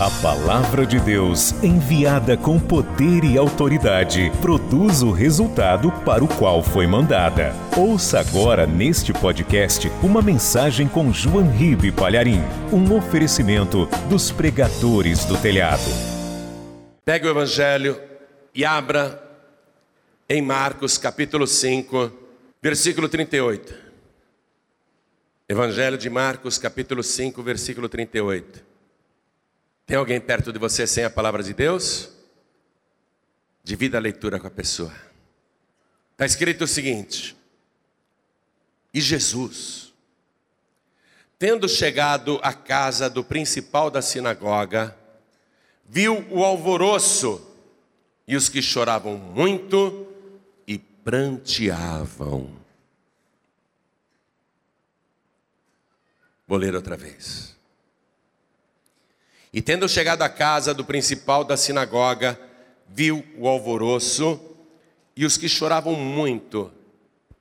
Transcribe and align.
A 0.00 0.08
palavra 0.22 0.86
de 0.86 1.00
Deus, 1.00 1.50
enviada 1.60 2.36
com 2.36 2.56
poder 2.60 3.24
e 3.24 3.36
autoridade, 3.36 4.30
produz 4.40 5.02
o 5.02 5.10
resultado 5.10 5.90
para 6.04 6.22
o 6.22 6.28
qual 6.28 6.62
foi 6.62 6.86
mandada. 6.86 7.52
Ouça 7.76 8.20
agora 8.20 8.64
neste 8.64 9.12
podcast 9.12 9.90
uma 10.00 10.22
mensagem 10.22 10.86
com 10.86 11.12
João 11.12 11.50
Ribe 11.50 11.90
Palharim, 11.90 12.40
um 12.72 12.96
oferecimento 12.96 13.86
dos 14.08 14.30
pregadores 14.30 15.24
do 15.24 15.36
telhado. 15.36 15.90
Pegue 17.04 17.26
o 17.26 17.30
evangelho 17.30 18.00
e 18.54 18.64
abra 18.64 19.20
em 20.28 20.40
Marcos 20.40 20.96
capítulo 20.96 21.44
5, 21.44 22.12
versículo 22.62 23.08
38. 23.08 23.74
Evangelho 25.48 25.98
de 25.98 26.08
Marcos 26.08 26.56
capítulo 26.56 27.02
5, 27.02 27.42
versículo 27.42 27.88
38. 27.88 28.67
Tem 29.88 29.96
alguém 29.96 30.20
perto 30.20 30.52
de 30.52 30.58
você 30.58 30.86
sem 30.86 31.02
a 31.02 31.08
palavra 31.08 31.42
de 31.42 31.54
Deus? 31.54 32.10
Divida 33.64 33.96
a 33.96 34.00
leitura 34.00 34.38
com 34.38 34.46
a 34.46 34.50
pessoa. 34.50 34.92
Está 36.12 36.26
escrito 36.26 36.64
o 36.64 36.66
seguinte: 36.68 37.34
E 38.92 39.00
Jesus, 39.00 39.94
tendo 41.38 41.66
chegado 41.66 42.38
à 42.42 42.52
casa 42.52 43.08
do 43.08 43.24
principal 43.24 43.90
da 43.90 44.02
sinagoga, 44.02 44.94
viu 45.86 46.22
o 46.30 46.44
alvoroço 46.44 47.50
e 48.26 48.36
os 48.36 48.50
que 48.50 48.60
choravam 48.60 49.16
muito 49.16 50.06
e 50.66 50.76
pranteavam. 50.76 52.58
Vou 56.46 56.58
ler 56.58 56.74
outra 56.74 56.94
vez. 56.94 57.57
E 59.52 59.62
tendo 59.62 59.88
chegado 59.88 60.22
à 60.22 60.28
casa 60.28 60.74
do 60.74 60.84
principal 60.84 61.42
da 61.42 61.56
sinagoga, 61.56 62.38
viu 62.88 63.24
o 63.36 63.48
alvoroço 63.48 64.40
e 65.16 65.24
os 65.24 65.36
que 65.36 65.48
choravam 65.48 65.94
muito 65.94 66.70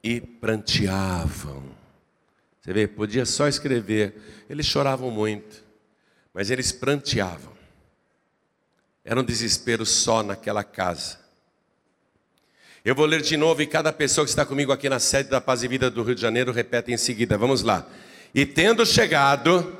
e 0.03 0.21
pranteavam. 0.21 1.63
Você 2.61 2.73
vê, 2.73 2.87
podia 2.87 3.25
só 3.25 3.47
escrever, 3.47 4.45
eles 4.49 4.65
choravam 4.65 5.11
muito, 5.11 5.63
mas 6.33 6.49
eles 6.49 6.71
pranteavam. 6.71 7.53
Era 9.03 9.19
um 9.19 9.23
desespero 9.23 9.85
só 9.85 10.21
naquela 10.21 10.63
casa. 10.63 11.19
Eu 12.83 12.95
vou 12.95 13.05
ler 13.05 13.21
de 13.21 13.35
novo 13.35 13.61
e 13.61 13.67
cada 13.67 13.91
pessoa 13.91 14.23
que 14.23 14.29
está 14.29 14.45
comigo 14.45 14.71
aqui 14.71 14.87
na 14.89 14.99
sede 14.99 15.29
da 15.29 15.41
Paz 15.41 15.61
e 15.63 15.67
Vida 15.67 15.89
do 15.89 16.03
Rio 16.03 16.15
de 16.15 16.21
Janeiro 16.21 16.51
repete 16.51 16.91
em 16.91 16.97
seguida. 16.97 17.37
Vamos 17.37 17.61
lá. 17.61 17.85
E 18.33 18.45
tendo 18.45 18.85
chegado 18.85 19.77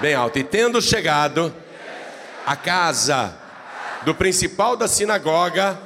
bem 0.00 0.14
alto. 0.14 0.38
E 0.38 0.44
tendo 0.44 0.80
chegado 0.80 1.54
à 2.46 2.56
casa 2.56 3.38
do 4.04 4.14
principal 4.14 4.76
da 4.76 4.86
sinagoga, 4.86 5.80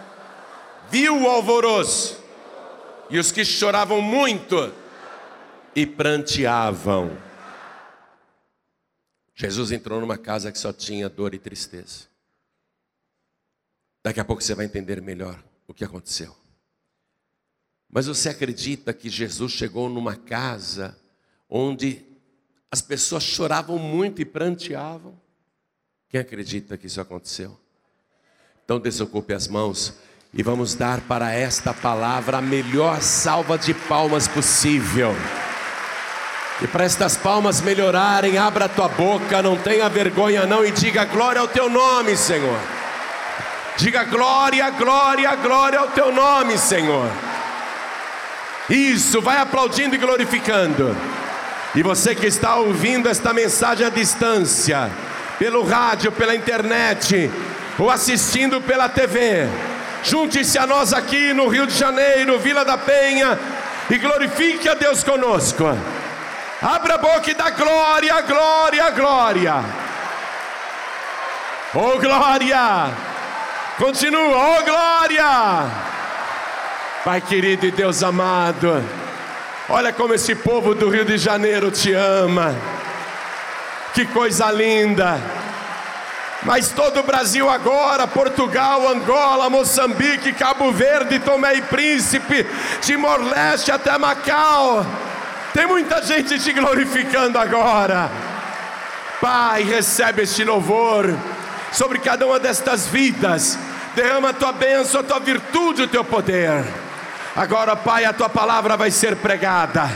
viu 0.91 1.23
o 1.23 1.29
alvoroço 1.29 2.23
e 3.11 3.19
os 3.19 3.33
que 3.33 3.45
choravam 3.45 4.01
muito 4.01 4.73
e 5.75 5.87
pranteavam. 5.87 7.17
Jesus 9.35 9.71
entrou 9.71 10.01
numa 10.01 10.19
casa 10.19 10.51
que 10.51 10.59
só 10.59 10.73
tinha 10.73 11.09
dor 11.09 11.33
e 11.33 11.39
tristeza. 11.39 12.09
Daqui 14.03 14.19
a 14.19 14.25
pouco 14.25 14.43
você 14.43 14.55
vai 14.55 14.67
entender 14.67 15.01
melhor 15.01 15.41
o 15.67 15.75
que 15.75 15.85
aconteceu. 15.85 16.35
Mas 17.89 18.07
você 18.07 18.29
acredita 18.29 18.93
que 18.93 19.09
Jesus 19.09 19.53
chegou 19.53 19.89
numa 19.89 20.17
casa 20.17 20.99
onde 21.49 22.05
as 22.71 22.83
pessoas 22.83 23.23
choravam 23.23 23.79
muito 23.79 24.21
e 24.21 24.25
pranteavam. 24.25 25.19
Quem 26.09 26.21
acredita 26.21 26.77
que 26.77 26.87
isso 26.87 27.01
aconteceu? 27.01 27.59
Então 28.65 28.79
desocupe 28.79 29.33
as 29.33 29.49
mãos 29.49 29.95
e 30.33 30.43
vamos 30.43 30.75
dar 30.75 31.01
para 31.03 31.33
esta 31.33 31.73
palavra 31.73 32.39
a 32.39 32.43
melhor 32.43 33.01
salva 33.01 33.57
de 33.57 33.73
palmas 33.73 34.29
possível. 34.29 35.15
E 36.61 36.67
para 36.67 36.85
estas 36.85 37.17
palmas 37.17 37.61
melhorarem, 37.61 38.37
abra 38.37 38.65
a 38.65 38.69
tua 38.69 38.89
boca, 38.89 39.41
não 39.41 39.57
tenha 39.57 39.89
vergonha 39.89 40.45
não 40.45 40.65
e 40.65 40.71
diga 40.71 41.05
glória 41.05 41.41
ao 41.41 41.49
teu 41.49 41.71
nome, 41.71 42.17
Senhor. 42.17 42.59
Diga 43.77 44.05
glória, 44.05 44.69
glória, 44.71 45.35
glória 45.37 45.79
ao 45.79 45.89
teu 45.89 46.13
nome, 46.13 46.59
Senhor. 46.59 47.09
Isso, 48.69 49.23
vai 49.23 49.39
aplaudindo 49.39 49.95
e 49.95 49.99
glorificando. 49.99 50.97
E 51.75 51.83
você 51.83 52.15
que 52.15 52.27
está 52.27 52.57
ouvindo 52.57 53.09
esta 53.09 53.33
mensagem 53.33 53.87
à 53.87 53.91
distância, 53.91 54.91
pelo 55.39 55.65
rádio, 55.65 56.11
pela 56.11 56.35
internet, 56.35 57.31
ou 57.79 57.91
assistindo 57.91 58.61
pela 58.61 58.89
TV, 58.89 59.47
junte-se 60.03 60.59
a 60.59 60.67
nós 60.67 60.93
aqui 60.93 61.33
no 61.33 61.47
Rio 61.49 61.67
de 61.67 61.75
Janeiro, 61.75 62.39
Vila 62.39 62.65
da 62.65 62.79
Penha, 62.79 63.39
e 63.91 63.99
glorifique 63.99 64.69
a 64.69 64.75
Deus 64.75 65.05
conosco. 65.05 65.65
Abra 66.61 66.95
a 66.95 66.99
boca 66.99 67.31
e 67.31 67.35
dá 67.35 67.51
glória, 67.51 68.21
glória, 68.23 68.91
glória. 68.91 69.65
Oh 71.75 71.99
glória! 71.99 72.91
Continua, 73.77 74.59
oh 74.59 74.65
glória! 74.65 75.71
Pai 77.05 77.21
querido 77.21 77.67
e 77.67 77.71
Deus 77.71 78.03
amado, 78.03 78.83
Olha 79.71 79.93
como 79.93 80.15
esse 80.15 80.35
povo 80.35 80.75
do 80.75 80.89
Rio 80.89 81.05
de 81.05 81.19
Janeiro 81.19 81.71
te 81.71 81.93
ama. 81.93 82.57
Que 83.93 84.07
coisa 84.07 84.51
linda. 84.51 85.21
Mas 86.43 86.71
todo 86.71 87.01
o 87.01 87.03
Brasil 87.03 87.51
agora, 87.51 88.07
Portugal, 88.07 88.89
Angola, 88.89 89.51
Moçambique, 89.51 90.33
Cabo 90.33 90.73
Verde, 90.73 91.19
Tomé 91.19 91.57
e 91.57 91.63
Príncipe, 91.63 92.47
Timor-Leste 92.81 93.71
até 93.71 93.99
Macau. 93.99 94.87
Tem 95.53 95.67
muita 95.67 96.01
gente 96.03 96.39
te 96.39 96.53
glorificando 96.55 97.39
agora. 97.39 98.11
Pai, 99.21 99.65
recebe 99.65 100.23
este 100.23 100.45
louvor 100.45 101.15
sobre 101.73 101.99
cada 101.99 102.27
uma 102.27 102.39
destas 102.39 102.87
vidas. 102.87 103.59
Derrama 103.95 104.31
a 104.31 104.33
tua 104.33 104.53
bênção, 104.53 105.01
a 105.03 105.05
tua 105.05 105.19
virtude, 105.19 105.83
o 105.83 105.89
teu 105.89 106.05
poder. 106.05 106.65
Agora, 107.39 107.77
Pai, 107.77 108.05
a 108.05 108.13
tua 108.13 108.29
palavra 108.29 108.77
vai 108.77 108.91
ser 108.91 109.15
pregada. 109.15 109.89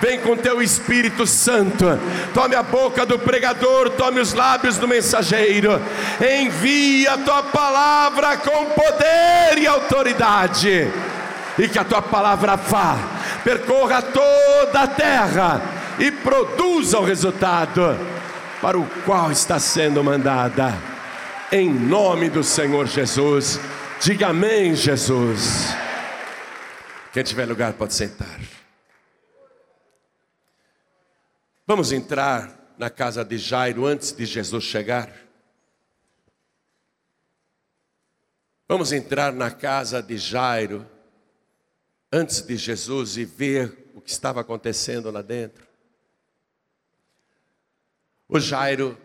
Vem 0.00 0.20
com 0.20 0.34
teu 0.34 0.62
Espírito 0.62 1.26
Santo, 1.26 1.84
tome 2.32 2.54
a 2.54 2.62
boca 2.62 3.04
do 3.04 3.18
pregador, 3.18 3.90
tome 3.90 4.20
os 4.20 4.32
lábios 4.32 4.78
do 4.78 4.88
mensageiro, 4.88 5.82
envia 6.18 7.12
a 7.12 7.18
tua 7.18 7.42
palavra 7.42 8.38
com 8.38 8.66
poder 8.70 9.58
e 9.58 9.66
autoridade, 9.66 10.90
e 11.58 11.68
que 11.68 11.78
a 11.78 11.84
tua 11.84 12.00
palavra 12.00 12.56
vá, 12.56 12.96
percorra 13.44 14.00
toda 14.00 14.80
a 14.80 14.86
terra 14.86 15.60
e 15.98 16.10
produza 16.10 16.98
o 16.98 17.04
resultado 17.04 17.98
para 18.62 18.78
o 18.78 18.88
qual 19.04 19.30
está 19.30 19.58
sendo 19.58 20.02
mandada, 20.02 20.74
em 21.52 21.68
nome 21.68 22.30
do 22.30 22.42
Senhor 22.42 22.86
Jesus. 22.86 23.60
Diga 24.00 24.28
amém, 24.28 24.74
Jesus. 24.74 25.76
Quem 27.18 27.24
tiver 27.24 27.46
lugar 27.46 27.72
pode 27.72 27.94
sentar. 27.94 28.40
Vamos 31.66 31.90
entrar 31.90 32.76
na 32.78 32.88
casa 32.88 33.24
de 33.24 33.36
Jairo 33.36 33.86
antes 33.86 34.12
de 34.12 34.24
Jesus 34.24 34.62
chegar. 34.62 35.12
Vamos 38.68 38.92
entrar 38.92 39.32
na 39.32 39.50
casa 39.50 40.00
de 40.00 40.16
Jairo 40.16 40.88
antes 42.12 42.40
de 42.40 42.56
Jesus 42.56 43.16
e 43.16 43.24
ver 43.24 43.90
o 43.96 44.00
que 44.00 44.12
estava 44.12 44.40
acontecendo 44.40 45.10
lá 45.10 45.20
dentro. 45.20 45.66
O 48.28 48.38
Jairo 48.38 48.96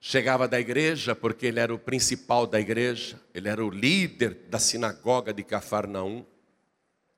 chegava 0.00 0.48
da 0.48 0.58
igreja 0.58 1.14
porque 1.14 1.44
ele 1.44 1.60
era 1.60 1.74
o 1.74 1.78
principal 1.78 2.46
da 2.46 2.58
igreja, 2.58 3.20
ele 3.34 3.50
era 3.50 3.62
o 3.62 3.68
líder 3.68 4.46
da 4.48 4.58
sinagoga 4.58 5.34
de 5.34 5.44
Cafarnaum. 5.44 6.24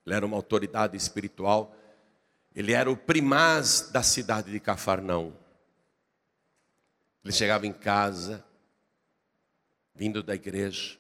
Ele 0.05 0.15
era 0.15 0.27
uma 0.27 0.37
autoridade 0.37 0.97
espiritual. 0.97 1.75
Ele 2.55 2.73
era 2.73 2.91
o 2.91 2.97
primaz 2.97 3.91
da 3.93 4.03
cidade 4.03 4.51
de 4.51 4.61
Cafarnaum. 4.61 5.33
Ele 7.25 7.33
chegava 7.33 7.67
em 7.67 7.73
casa, 7.73 8.45
vindo 9.95 10.23
da 10.23 10.35
igreja. 10.35 10.99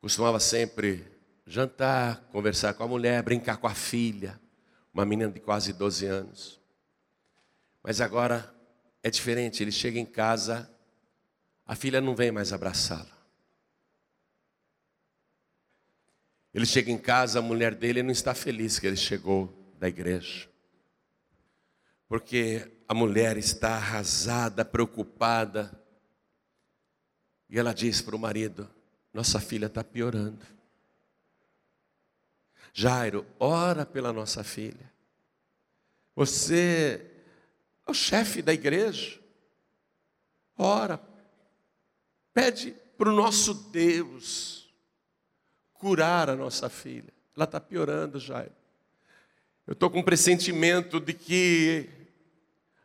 Costumava 0.00 0.38
sempre 0.38 1.04
jantar, 1.44 2.20
conversar 2.30 2.74
com 2.74 2.84
a 2.84 2.88
mulher, 2.88 3.22
brincar 3.22 3.56
com 3.56 3.66
a 3.66 3.74
filha, 3.74 4.38
uma 4.92 5.04
menina 5.04 5.32
de 5.32 5.40
quase 5.40 5.72
12 5.72 6.06
anos. 6.06 6.60
Mas 7.82 8.00
agora 8.00 8.54
é 9.02 9.10
diferente, 9.10 9.62
ele 9.62 9.72
chega 9.72 9.98
em 9.98 10.06
casa, 10.06 10.70
a 11.66 11.74
filha 11.74 12.00
não 12.00 12.14
vem 12.14 12.30
mais 12.30 12.52
abraçá-lo. 12.52 13.17
Ele 16.52 16.66
chega 16.66 16.90
em 16.90 16.98
casa, 16.98 17.38
a 17.38 17.42
mulher 17.42 17.74
dele 17.74 18.02
não 18.02 18.10
está 18.10 18.34
feliz 18.34 18.78
que 18.78 18.86
ele 18.86 18.96
chegou 18.96 19.54
da 19.78 19.88
igreja. 19.88 20.48
porque 22.08 22.70
a 22.88 22.94
mulher 22.94 23.36
está 23.36 23.74
arrasada, 23.74 24.64
preocupada, 24.64 25.78
e 27.50 27.58
ela 27.58 27.74
diz 27.74 28.00
para 28.00 28.16
o 28.16 28.18
marido: 28.18 28.68
Nossa 29.12 29.38
filha 29.38 29.66
está 29.66 29.84
piorando. 29.84 30.44
Jairo, 32.72 33.26
ora 33.38 33.84
pela 33.84 34.12
nossa 34.12 34.42
filha. 34.42 34.90
Você 36.14 37.04
é 37.86 37.90
o 37.90 37.94
chefe 37.94 38.40
da 38.40 38.54
igreja. 38.54 39.20
Ora, 40.56 41.00
pede 42.32 42.74
para 42.96 43.10
o 43.10 43.14
nosso 43.14 43.52
Deus 43.52 44.57
curar 45.78 46.28
a 46.28 46.36
nossa 46.36 46.68
filha. 46.68 47.12
Ela 47.34 47.44
está 47.44 47.60
piorando, 47.60 48.18
Jairo. 48.18 48.52
Eu 49.66 49.72
estou 49.72 49.90
com 49.90 50.00
um 50.00 50.02
pressentimento 50.02 50.98
de 50.98 51.12
que 51.12 51.88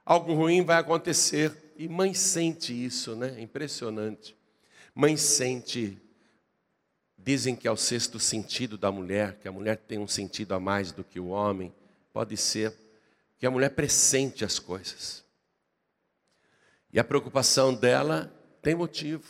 algo 0.06 0.34
ruim 0.34 0.64
vai 0.64 0.78
acontecer. 0.78 1.74
E 1.78 1.88
mãe 1.88 2.14
sente 2.14 2.74
isso, 2.74 3.16
né? 3.16 3.40
Impressionante. 3.42 4.36
Mãe 4.94 5.18
sente. 5.18 5.98
Dizem 7.18 7.56
que 7.56 7.68
é 7.68 7.72
o 7.72 7.78
sexto 7.78 8.20
sentido 8.20 8.78
da 8.78 8.92
mulher, 8.92 9.38
que 9.40 9.48
a 9.48 9.52
mulher 9.52 9.78
tem 9.78 9.98
um 9.98 10.08
sentido 10.08 10.54
a 10.54 10.60
mais 10.60 10.92
do 10.92 11.04
que 11.04 11.20
o 11.20 11.28
homem. 11.28 11.74
Pode 12.12 12.36
ser 12.38 12.74
que 13.40 13.46
a 13.48 13.52
mulher 13.52 13.70
pressente 13.70 14.44
as 14.46 14.60
coisas. 14.60 15.24
E 16.92 17.00
a 17.00 17.04
preocupação 17.04 17.74
dela 17.74 18.32
tem 18.62 18.76
motivo. 18.76 19.24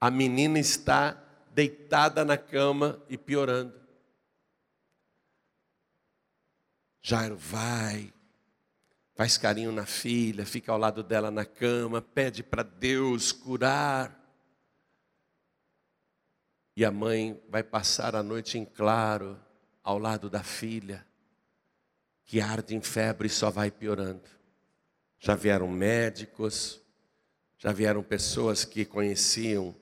A 0.00 0.10
menina 0.10 0.58
está 0.58 1.22
deitada 1.60 2.24
na 2.24 2.38
cama 2.38 2.98
e 3.06 3.18
piorando. 3.18 3.78
Jairo 7.02 7.36
vai, 7.36 8.10
faz 9.14 9.36
carinho 9.36 9.70
na 9.70 9.84
filha, 9.84 10.46
fica 10.46 10.72
ao 10.72 10.78
lado 10.78 11.02
dela 11.02 11.30
na 11.30 11.44
cama, 11.44 12.00
pede 12.00 12.42
para 12.42 12.62
Deus 12.62 13.30
curar. 13.30 14.18
E 16.74 16.82
a 16.82 16.90
mãe 16.90 17.38
vai 17.50 17.62
passar 17.62 18.16
a 18.16 18.22
noite 18.22 18.56
em 18.56 18.64
claro 18.64 19.38
ao 19.84 19.98
lado 19.98 20.30
da 20.30 20.42
filha, 20.42 21.06
que 22.24 22.40
arde 22.40 22.74
em 22.74 22.80
febre 22.80 23.26
e 23.26 23.30
só 23.30 23.50
vai 23.50 23.70
piorando. 23.70 24.30
Já 25.18 25.34
vieram 25.34 25.68
médicos, 25.68 26.80
já 27.58 27.70
vieram 27.70 28.02
pessoas 28.02 28.64
que 28.64 28.86
conheciam 28.86 29.78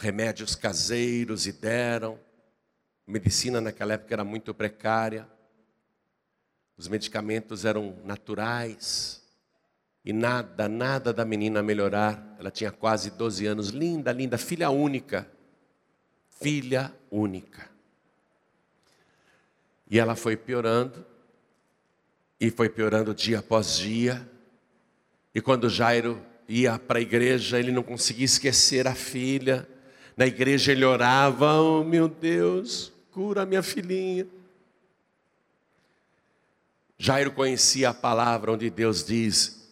remédios 0.00 0.54
caseiros 0.54 1.46
e 1.46 1.52
deram. 1.52 2.18
Medicina 3.06 3.60
naquela 3.60 3.94
época 3.94 4.14
era 4.14 4.24
muito 4.24 4.54
precária. 4.54 5.28
Os 6.76 6.88
medicamentos 6.88 7.64
eram 7.64 7.96
naturais. 8.04 9.22
E 10.04 10.12
nada, 10.12 10.68
nada 10.68 11.12
da 11.12 11.24
menina 11.24 11.62
melhorar. 11.62 12.36
Ela 12.38 12.50
tinha 12.50 12.72
quase 12.72 13.10
12 13.10 13.46
anos, 13.46 13.68
linda, 13.68 14.10
linda, 14.10 14.38
filha 14.38 14.70
única. 14.70 15.30
Filha 16.40 16.92
única. 17.10 17.68
E 19.90 19.98
ela 19.98 20.16
foi 20.16 20.36
piorando, 20.36 21.04
e 22.40 22.50
foi 22.50 22.70
piorando 22.70 23.12
dia 23.12 23.40
após 23.40 23.76
dia. 23.76 24.26
E 25.34 25.40
quando 25.40 25.68
Jairo 25.68 26.24
ia 26.48 26.78
para 26.78 26.98
a 26.98 27.02
igreja, 27.02 27.58
ele 27.58 27.70
não 27.70 27.82
conseguia 27.82 28.24
esquecer 28.24 28.86
a 28.86 28.94
filha. 28.94 29.68
Na 30.16 30.26
igreja 30.26 30.72
ele 30.72 30.84
orava: 30.84 31.60
Oh 31.60 31.84
meu 31.84 32.08
Deus, 32.08 32.92
cura 33.10 33.46
minha 33.46 33.62
filhinha. 33.62 34.26
Jairo 36.98 37.32
conhecia 37.32 37.90
a 37.90 37.94
palavra 37.94 38.52
onde 38.52 38.68
Deus 38.68 39.04
diz: 39.04 39.66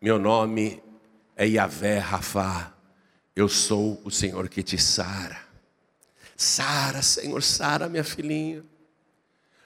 Meu 0.00 0.18
nome 0.18 0.82
é 1.36 1.46
Yahvé 1.46 1.98
Rafá, 1.98 2.74
eu 3.34 3.48
sou 3.48 4.00
o 4.04 4.10
Senhor 4.10 4.48
que 4.48 4.62
te 4.62 4.76
sara. 4.76 5.38
Sara, 6.36 7.00
Senhor, 7.00 7.42
sara 7.42 7.88
minha 7.88 8.04
filhinha. 8.04 8.62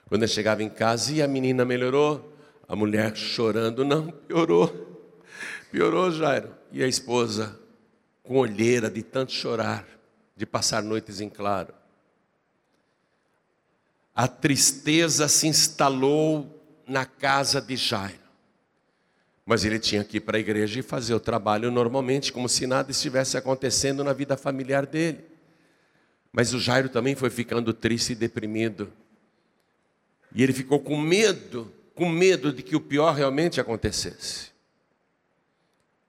Quando 0.07 0.23
ele 0.23 0.31
chegava 0.31 0.63
em 0.63 0.69
casa 0.69 1.11
e 1.11 1.21
a 1.21 1.27
menina 1.27 1.65
melhorou, 1.65 2.33
a 2.67 2.75
mulher 2.75 3.15
chorando, 3.15 3.83
não, 3.83 4.09
piorou. 4.09 4.87
Piorou, 5.71 6.11
Jairo. 6.11 6.55
E 6.71 6.83
a 6.83 6.87
esposa, 6.87 7.59
com 8.23 8.37
olheira 8.37 8.89
de 8.89 9.03
tanto 9.03 9.31
chorar, 9.31 9.85
de 10.39 10.45
passar 10.45 10.81
noites 10.81 11.19
em 11.19 11.27
claro. 11.27 11.73
A 14.15 14.25
tristeza 14.25 15.27
se 15.27 15.47
instalou 15.47 16.63
na 16.87 17.05
casa 17.05 17.61
de 17.61 17.75
Jairo. 17.75 18.17
Mas 19.45 19.65
ele 19.65 19.77
tinha 19.79 20.01
que 20.01 20.15
ir 20.15 20.21
para 20.21 20.37
a 20.37 20.39
igreja 20.39 20.79
e 20.79 20.81
fazer 20.81 21.13
o 21.13 21.19
trabalho 21.19 21.69
normalmente, 21.69 22.31
como 22.31 22.47
se 22.47 22.65
nada 22.65 22.89
estivesse 22.89 23.35
acontecendo 23.35 24.01
na 24.01 24.13
vida 24.13 24.37
familiar 24.37 24.85
dele. 24.85 25.25
Mas 26.31 26.53
o 26.53 26.59
Jairo 26.59 26.87
também 26.87 27.15
foi 27.15 27.29
ficando 27.29 27.73
triste 27.73 28.13
e 28.13 28.15
deprimido. 28.15 28.93
E 30.33 30.41
ele 30.41 30.53
ficou 30.53 30.79
com 30.79 30.95
medo, 30.97 31.69
com 31.93 32.07
medo 32.07 32.53
de 32.53 32.63
que 32.63 32.77
o 32.77 32.81
pior 32.81 33.13
realmente 33.13 33.59
acontecesse. 33.59 34.51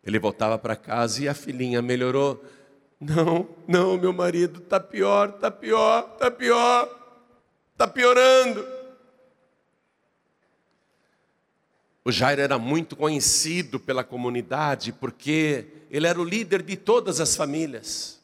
Ele 0.04 0.20
voltava 0.20 0.56
para 0.56 0.76
casa 0.76 1.24
e 1.24 1.28
a 1.28 1.34
filhinha 1.34 1.82
melhorou. 1.82 2.44
Não, 3.00 3.48
não, 3.66 3.96
meu 3.96 4.12
marido, 4.12 4.60
está 4.60 4.78
pior, 4.78 5.30
está 5.30 5.50
pior, 5.50 6.10
está 6.12 6.30
pior, 6.30 7.16
está 7.72 7.88
piorando. 7.88 8.62
O 12.04 12.12
Jairo 12.12 12.42
era 12.42 12.58
muito 12.58 12.94
conhecido 12.94 13.80
pela 13.80 14.04
comunidade 14.04 14.92
porque 14.92 15.66
ele 15.90 16.06
era 16.06 16.20
o 16.20 16.24
líder 16.24 16.62
de 16.62 16.76
todas 16.76 17.20
as 17.20 17.34
famílias. 17.34 18.20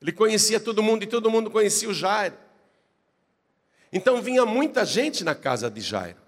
Ele 0.00 0.12
conhecia 0.12 0.58
todo 0.58 0.82
mundo 0.82 1.02
e 1.02 1.06
todo 1.06 1.30
mundo 1.30 1.50
conhecia 1.50 1.90
o 1.90 1.94
Jairo. 1.94 2.36
Então 3.92 4.22
vinha 4.22 4.46
muita 4.46 4.84
gente 4.86 5.22
na 5.24 5.34
casa 5.34 5.70
de 5.70 5.82
Jairo. 5.82 6.18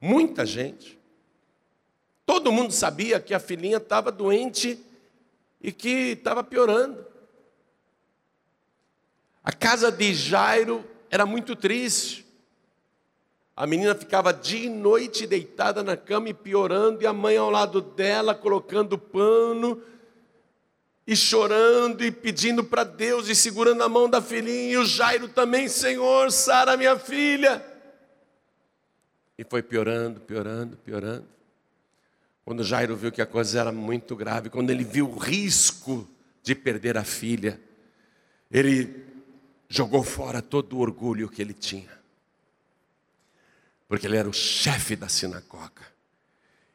Muita 0.00 0.46
gente. 0.46 0.98
Todo 2.24 2.52
mundo 2.52 2.72
sabia 2.72 3.18
que 3.18 3.34
a 3.34 3.40
filhinha 3.40 3.78
estava 3.78 4.12
doente 4.12 4.78
e 5.60 5.72
que 5.72 6.12
estava 6.12 6.42
piorando. 6.42 7.04
A 9.42 9.52
casa 9.52 9.90
de 9.90 10.12
Jairo 10.14 10.84
era 11.10 11.24
muito 11.24 11.56
triste. 11.56 12.26
A 13.56 13.66
menina 13.66 13.94
ficava 13.94 14.32
dia 14.32 14.66
e 14.66 14.68
noite 14.68 15.26
deitada 15.26 15.82
na 15.82 15.96
cama 15.96 16.28
e 16.28 16.34
piorando, 16.34 17.02
e 17.02 17.06
a 17.06 17.12
mãe 17.12 17.36
ao 17.36 17.50
lado 17.50 17.80
dela 17.80 18.34
colocando 18.34 18.96
pano 18.96 19.82
e 21.06 21.16
chorando 21.16 22.04
e 22.04 22.12
pedindo 22.12 22.62
para 22.62 22.84
Deus 22.84 23.28
e 23.28 23.34
segurando 23.34 23.82
a 23.82 23.88
mão 23.88 24.08
da 24.08 24.20
filhinha, 24.20 24.72
e 24.72 24.76
o 24.76 24.84
Jairo 24.84 25.26
também, 25.28 25.66
Senhor, 25.66 26.30
sara 26.30 26.76
minha 26.76 26.98
filha. 26.98 27.64
E 29.38 29.42
foi 29.42 29.62
piorando, 29.62 30.20
piorando, 30.20 30.76
piorando. 30.76 31.37
Quando 32.48 32.64
Jairo 32.64 32.96
viu 32.96 33.12
que 33.12 33.20
a 33.20 33.26
coisa 33.26 33.60
era 33.60 33.70
muito 33.70 34.16
grave, 34.16 34.48
quando 34.48 34.70
ele 34.70 34.82
viu 34.82 35.06
o 35.06 35.18
risco 35.18 36.08
de 36.42 36.54
perder 36.54 36.96
a 36.96 37.04
filha, 37.04 37.60
ele 38.50 39.04
jogou 39.68 40.02
fora 40.02 40.40
todo 40.40 40.74
o 40.74 40.80
orgulho 40.80 41.28
que 41.28 41.42
ele 41.42 41.52
tinha. 41.52 41.90
Porque 43.86 44.06
ele 44.06 44.16
era 44.16 44.26
o 44.26 44.32
chefe 44.32 44.96
da 44.96 45.10
sinagoga. 45.10 45.82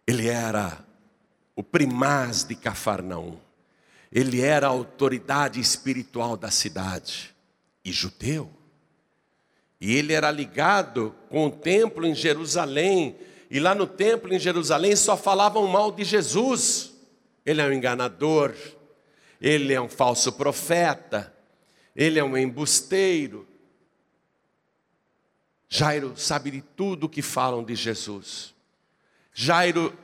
Ele 0.06 0.28
era 0.28 0.86
o 1.56 1.64
primaz 1.64 2.44
de 2.44 2.54
Cafarnaum. 2.54 3.40
Ele 4.12 4.42
era 4.42 4.68
a 4.68 4.70
autoridade 4.70 5.60
espiritual 5.60 6.38
da 6.38 6.52
cidade 6.52 7.34
e 7.84 7.92
judeu. 7.92 8.48
E 9.82 9.96
ele 9.96 10.14
era 10.14 10.30
ligado 10.30 11.16
com 11.32 11.48
o 11.48 11.52
templo 11.52 12.06
em 12.06 12.14
Jerusalém 12.14 13.18
e 13.54 13.60
lá 13.60 13.76
no 13.76 13.86
templo 13.86 14.34
em 14.34 14.40
Jerusalém 14.40 14.96
só 14.96 15.16
falavam 15.16 15.68
mal 15.68 15.92
de 15.92 16.04
Jesus. 16.04 16.92
Ele 17.46 17.62
é 17.62 17.66
um 17.66 17.72
enganador, 17.72 18.56
ele 19.40 19.72
é 19.72 19.80
um 19.80 19.88
falso 19.88 20.32
profeta, 20.34 21.32
ele 21.96 22.18
é 22.18 22.24
um 22.24 22.36
embusteiro. 22.36 23.48
Jairo 25.70 26.14
sabe 26.18 26.50
de 26.50 26.62
tudo 26.64 27.08
que 27.08 27.22
falam 27.22 27.64
de 27.64 27.76
Jesus. 27.76 28.56
Jairo 29.32 29.96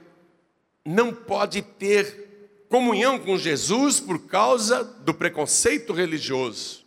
não 0.86 1.12
pode 1.12 1.64
ter 1.64 2.68
comunhão 2.70 3.18
com 3.18 3.36
Jesus 3.36 4.00
por 4.00 4.28
causa 4.28 4.84
do 4.84 5.12
preconceito 5.12 5.92
religioso 5.92 6.86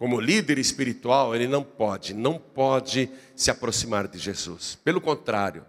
como 0.00 0.18
líder 0.18 0.58
espiritual, 0.58 1.34
ele 1.36 1.46
não 1.46 1.62
pode, 1.62 2.14
não 2.14 2.38
pode 2.38 3.10
se 3.36 3.50
aproximar 3.50 4.08
de 4.08 4.18
Jesus. 4.18 4.78
Pelo 4.82 4.98
contrário, 4.98 5.62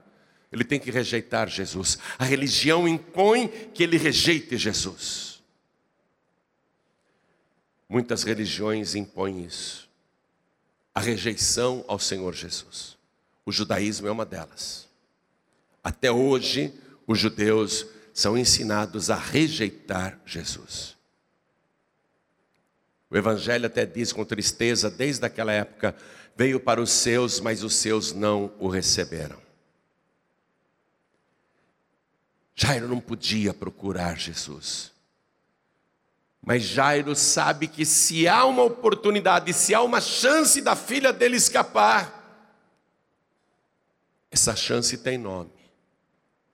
ele 0.50 0.64
tem 0.64 0.80
que 0.80 0.90
rejeitar 0.90 1.50
Jesus. 1.50 1.98
A 2.18 2.24
religião 2.24 2.88
impõe 2.88 3.50
que 3.50 3.84
ele 3.84 3.98
rejeite 3.98 4.56
Jesus. 4.56 5.44
Muitas 7.90 8.24
religiões 8.24 8.96
impõem 8.96 9.44
isso. 9.44 9.90
A 10.96 11.02
rejeição 11.02 11.84
ao 11.86 12.00
Senhor 12.00 12.34
Jesus. 12.34 12.98
O 13.46 13.52
judaísmo 13.52 14.08
é 14.08 14.12
uma 14.12 14.26
delas. 14.26 14.88
Até 15.84 16.10
hoje, 16.10 16.74
os 17.06 17.20
judeus 17.20 17.86
são 18.14 18.38
ensinados 18.38 19.10
a 19.10 19.16
rejeitar 19.16 20.18
Jesus. 20.26 21.01
O 23.12 23.18
Evangelho 23.18 23.66
até 23.66 23.86
diz 23.86 24.14
com 24.14 24.24
tristeza, 24.24 24.90
desde 24.90 25.26
aquela 25.26 25.52
época, 25.52 25.94
veio 26.34 26.62
para 26.62 26.82
os 26.82 26.90
seus, 26.90 27.42
mas 27.42 27.62
os 27.62 27.76
seus 27.76 28.14
não 28.14 28.54
o 28.58 28.70
receberam. 28.70 29.38
Jairo 32.56 32.88
não 32.88 33.02
podia 33.02 33.54
procurar 33.54 34.18
Jesus. 34.18 34.94
Mas 36.42 36.64
Jairo 36.64 37.14
sabe 37.14 37.68
que 37.68 37.86
se 37.86 38.30
há 38.30 38.46
uma 38.46 38.64
oportunidade, 38.64 39.54
se 39.54 39.76
há 39.76 39.82
uma 39.82 40.00
chance 40.00 40.62
da 40.62 40.76
filha 40.76 41.12
dele 41.12 41.36
escapar, 41.36 42.18
essa 44.32 44.56
chance 44.56 44.98
tem 44.98 45.18
nome. 45.18 45.52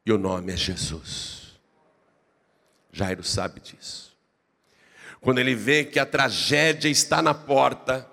E 0.03 0.11
o 0.11 0.17
nome 0.17 0.53
é 0.53 0.57
Jesus. 0.57 1.59
Jairo 2.91 3.23
sabe 3.23 3.59
disso. 3.59 4.06
Quando 5.27 5.39
ele 5.39 5.55
vê 5.55 5.83
que 5.83 5.99
a 5.99 6.05
tragédia 6.05 6.87
está 6.87 7.21
na 7.21 7.33
porta, 7.33 8.09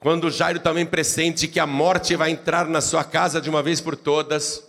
quando 0.00 0.28
Jairo 0.28 0.58
também 0.58 0.84
pressente 0.84 1.46
que 1.46 1.60
a 1.60 1.68
morte 1.68 2.16
vai 2.16 2.32
entrar 2.32 2.66
na 2.66 2.80
sua 2.80 3.04
casa 3.04 3.40
de 3.40 3.48
uma 3.48 3.62
vez 3.62 3.80
por 3.80 3.94
todas, 3.94 4.60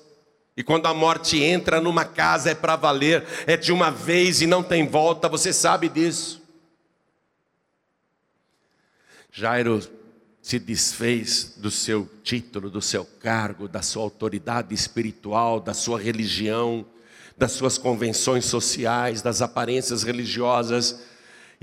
e 0.56 0.62
quando 0.62 0.86
a 0.86 0.94
morte 0.94 1.42
entra 1.42 1.82
numa 1.82 2.06
casa 2.06 2.52
é 2.52 2.54
para 2.54 2.76
valer, 2.76 3.26
é 3.48 3.58
de 3.58 3.72
uma 3.72 3.90
vez 3.90 4.40
e 4.40 4.46
não 4.46 4.62
tem 4.62 4.88
volta, 4.88 5.28
você 5.28 5.52
sabe 5.52 5.90
disso. 5.90 6.44
Jairo 9.32 9.82
se 10.44 10.60
desfez 10.60 11.56
do 11.58 11.72
seu 11.72 12.08
título, 12.22 12.70
do 12.70 12.84
seu 12.84 13.04
cargo, 13.04 13.68
da 13.68 13.82
sua 13.82 14.04
autoridade 14.04 14.76
espiritual, 14.76 15.60
da 15.60 15.74
sua 15.74 16.00
religião, 16.00 16.86
das 17.36 17.54
suas 17.54 17.80
convenções 17.80 18.46
sociais, 18.46 19.24
das 19.24 19.42
aparências 19.42 20.04
religiosas. 20.04 21.12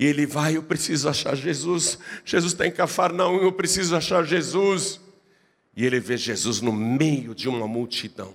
E 0.00 0.06
ele 0.06 0.24
vai, 0.24 0.56
eu 0.56 0.62
preciso 0.62 1.10
achar 1.10 1.36
Jesus. 1.36 1.98
Jesus 2.24 2.54
está 2.54 2.66
em 2.66 2.70
Cafarnaum, 2.70 3.36
eu 3.42 3.52
preciso 3.52 3.94
achar 3.94 4.24
Jesus. 4.24 4.98
E 5.76 5.84
ele 5.84 6.00
vê 6.00 6.16
Jesus 6.16 6.62
no 6.62 6.72
meio 6.72 7.34
de 7.34 7.50
uma 7.50 7.68
multidão. 7.68 8.34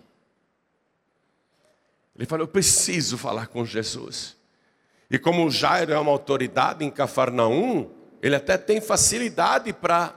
Ele 2.15 2.27
fala: 2.27 2.43
Eu 2.43 2.47
preciso 2.47 3.17
falar 3.17 3.47
com 3.47 3.65
Jesus. 3.65 4.37
E 5.09 5.17
como 5.17 5.49
Jairo 5.49 5.91
é 5.91 5.97
uma 5.97 6.11
autoridade 6.11 6.85
em 6.85 6.91
Cafarnaum, 6.91 7.89
ele 8.21 8.35
até 8.35 8.59
tem 8.59 8.79
facilidade 8.79 9.73
para 9.73 10.13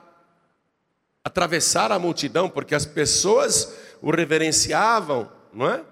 atravessar 1.24 1.90
a 1.90 1.98
multidão, 1.98 2.50
porque 2.50 2.74
as 2.74 2.84
pessoas 2.84 3.74
o 4.02 4.10
reverenciavam, 4.10 5.32
não 5.54 5.66
é? 5.66 5.82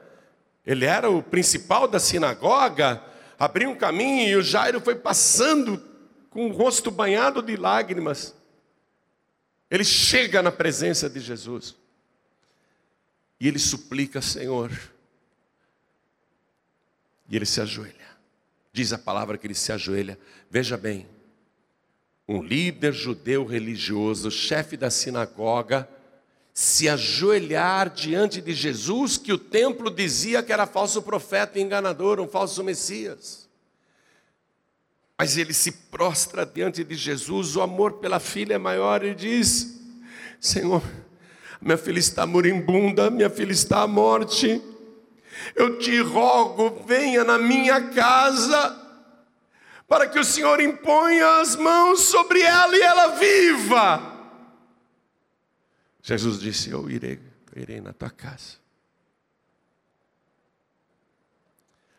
Ele 0.67 0.85
era 0.85 1.09
o 1.11 1.23
principal 1.23 1.89
da 1.89 1.99
sinagoga, 1.99 3.03
abriu 3.39 3.71
um 3.71 3.77
caminho 3.77 4.29
e 4.29 4.37
o 4.37 4.43
Jairo 4.43 4.81
foi 4.81 4.95
passando 4.95 5.83
com 6.31 6.49
o 6.49 6.53
rosto 6.53 6.91
banhado 6.91 7.43
de 7.43 7.57
lágrimas. 7.57 8.35
Ele 9.71 9.85
chega 9.85 10.43
na 10.43 10.53
presença 10.53 11.09
de 11.09 11.21
Jesus 11.21 11.75
e 13.41 13.49
ele 13.49 13.59
suplica, 13.59 14.23
Senhor, 14.23 14.71
e 17.29 17.37
ele 17.37 17.47
se 17.47 17.61
ajoelha. 17.61 18.07
Diz 18.73 18.93
a 18.93 18.99
palavra 18.99 19.37
que 19.37 19.47
ele 19.47 19.55
se 19.55 19.73
ajoelha. 19.73 20.19
Veja 20.51 20.77
bem, 20.77 21.09
um 22.29 22.43
líder 22.43 22.93
judeu 22.93 23.45
religioso, 23.45 24.31
chefe 24.31 24.77
da 24.77 24.91
sinagoga, 24.91 25.89
se 26.57 26.89
ajoelhar 26.89 27.91
diante 27.91 28.41
de 28.41 28.55
Jesus, 28.55 29.19
que 29.19 29.31
o 29.31 29.37
templo 29.37 29.91
dizia 29.91 30.43
que 30.43 30.51
era 30.51 30.67
falso 30.67 31.03
profeta, 31.03 31.61
enganador, 31.61 32.19
um 32.19 32.27
falso 32.27 32.65
Messias. 32.65 33.47
Mas 35.19 35.37
ele 35.37 35.53
se 35.53 35.71
prostra 35.71 36.47
diante 36.47 36.83
de 36.83 36.95
Jesus, 36.95 37.57
o 37.57 37.61
amor 37.61 37.95
pela 37.95 38.19
filha 38.19 38.55
é 38.55 38.59
maior, 38.59 39.05
e 39.05 39.15
diz: 39.15 39.81
Senhor, 40.41 40.83
minha 41.61 41.77
filha 41.77 41.99
está 41.99 42.25
moribunda, 42.25 43.11
minha 43.11 43.29
filha 43.29 43.53
está 43.53 43.83
à 43.83 43.87
morte 43.87 44.63
eu 45.55 45.79
te 45.79 46.01
rogo, 46.01 46.83
venha 46.87 47.25
na 47.25 47.39
minha 47.39 47.81
casa, 47.91 48.77
para 49.89 50.09
que 50.09 50.19
o 50.19 50.25
Senhor 50.25 50.61
imponha 50.61 51.41
as 51.41 51.55
mãos 51.57 52.01
sobre 52.01 52.41
ela 52.41 52.77
e 52.77 52.81
ela 52.81 53.07
viva. 53.09 54.16
Jesus 56.07 56.39
disse: 56.39 56.71
Eu 56.71 56.89
irei, 56.89 57.19
irei 57.57 57.81
na 57.81 57.93
tua 57.93 58.09
casa. 58.09 58.59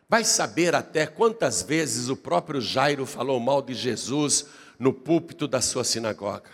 Vai 0.08 0.24
saber 0.24 0.74
até 0.74 1.06
quantas 1.06 1.60
vezes 1.60 2.08
o 2.08 2.16
próprio 2.16 2.58
Jairo 2.58 3.04
falou 3.04 3.38
mal 3.38 3.60
de 3.60 3.74
Jesus 3.74 4.46
no 4.78 4.94
púlpito 4.94 5.46
da 5.46 5.60
sua 5.60 5.84
sinagoga. 5.84 6.48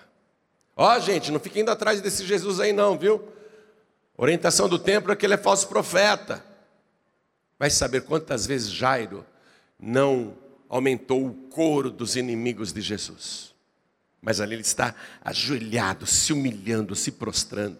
Ó, 0.76 0.96
oh, 0.96 0.98
gente, 0.98 1.30
não 1.30 1.38
fique 1.38 1.60
indo 1.60 1.70
atrás 1.70 2.00
desse 2.00 2.26
Jesus 2.26 2.58
aí, 2.58 2.72
não, 2.72 2.98
viu? 2.98 3.22
Orientação 4.16 4.68
do 4.68 4.76
templo 4.76 5.12
é 5.12 5.16
que 5.16 5.24
ele 5.24 5.34
é 5.34 5.38
falso 5.38 5.68
profeta. 5.68 6.44
Vai 7.56 7.70
saber 7.70 8.00
quantas 8.00 8.46
vezes 8.46 8.72
Jairo 8.72 9.24
não 9.78 10.36
aumentou 10.68 11.24
o 11.24 11.34
coro 11.50 11.88
dos 11.88 12.16
inimigos 12.16 12.72
de 12.72 12.80
Jesus. 12.80 13.53
Mas 14.24 14.40
ali 14.40 14.54
ele 14.54 14.62
está 14.62 14.94
ajoelhado, 15.22 16.06
se 16.06 16.32
humilhando, 16.32 16.96
se 16.96 17.12
prostrando. 17.12 17.78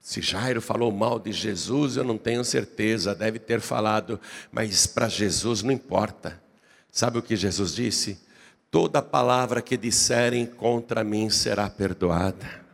Se 0.00 0.22
Jairo 0.22 0.62
falou 0.62 0.92
mal 0.92 1.18
de 1.18 1.32
Jesus, 1.32 1.96
eu 1.96 2.04
não 2.04 2.16
tenho 2.16 2.44
certeza, 2.44 3.16
deve 3.16 3.40
ter 3.40 3.60
falado, 3.60 4.20
mas 4.52 4.86
para 4.86 5.08
Jesus 5.08 5.60
não 5.62 5.72
importa. 5.72 6.40
Sabe 6.90 7.18
o 7.18 7.22
que 7.22 7.34
Jesus 7.34 7.74
disse? 7.74 8.20
Toda 8.70 9.02
palavra 9.02 9.60
que 9.60 9.76
disserem 9.76 10.46
contra 10.46 11.02
mim 11.02 11.28
será 11.28 11.68
perdoada. 11.68 12.64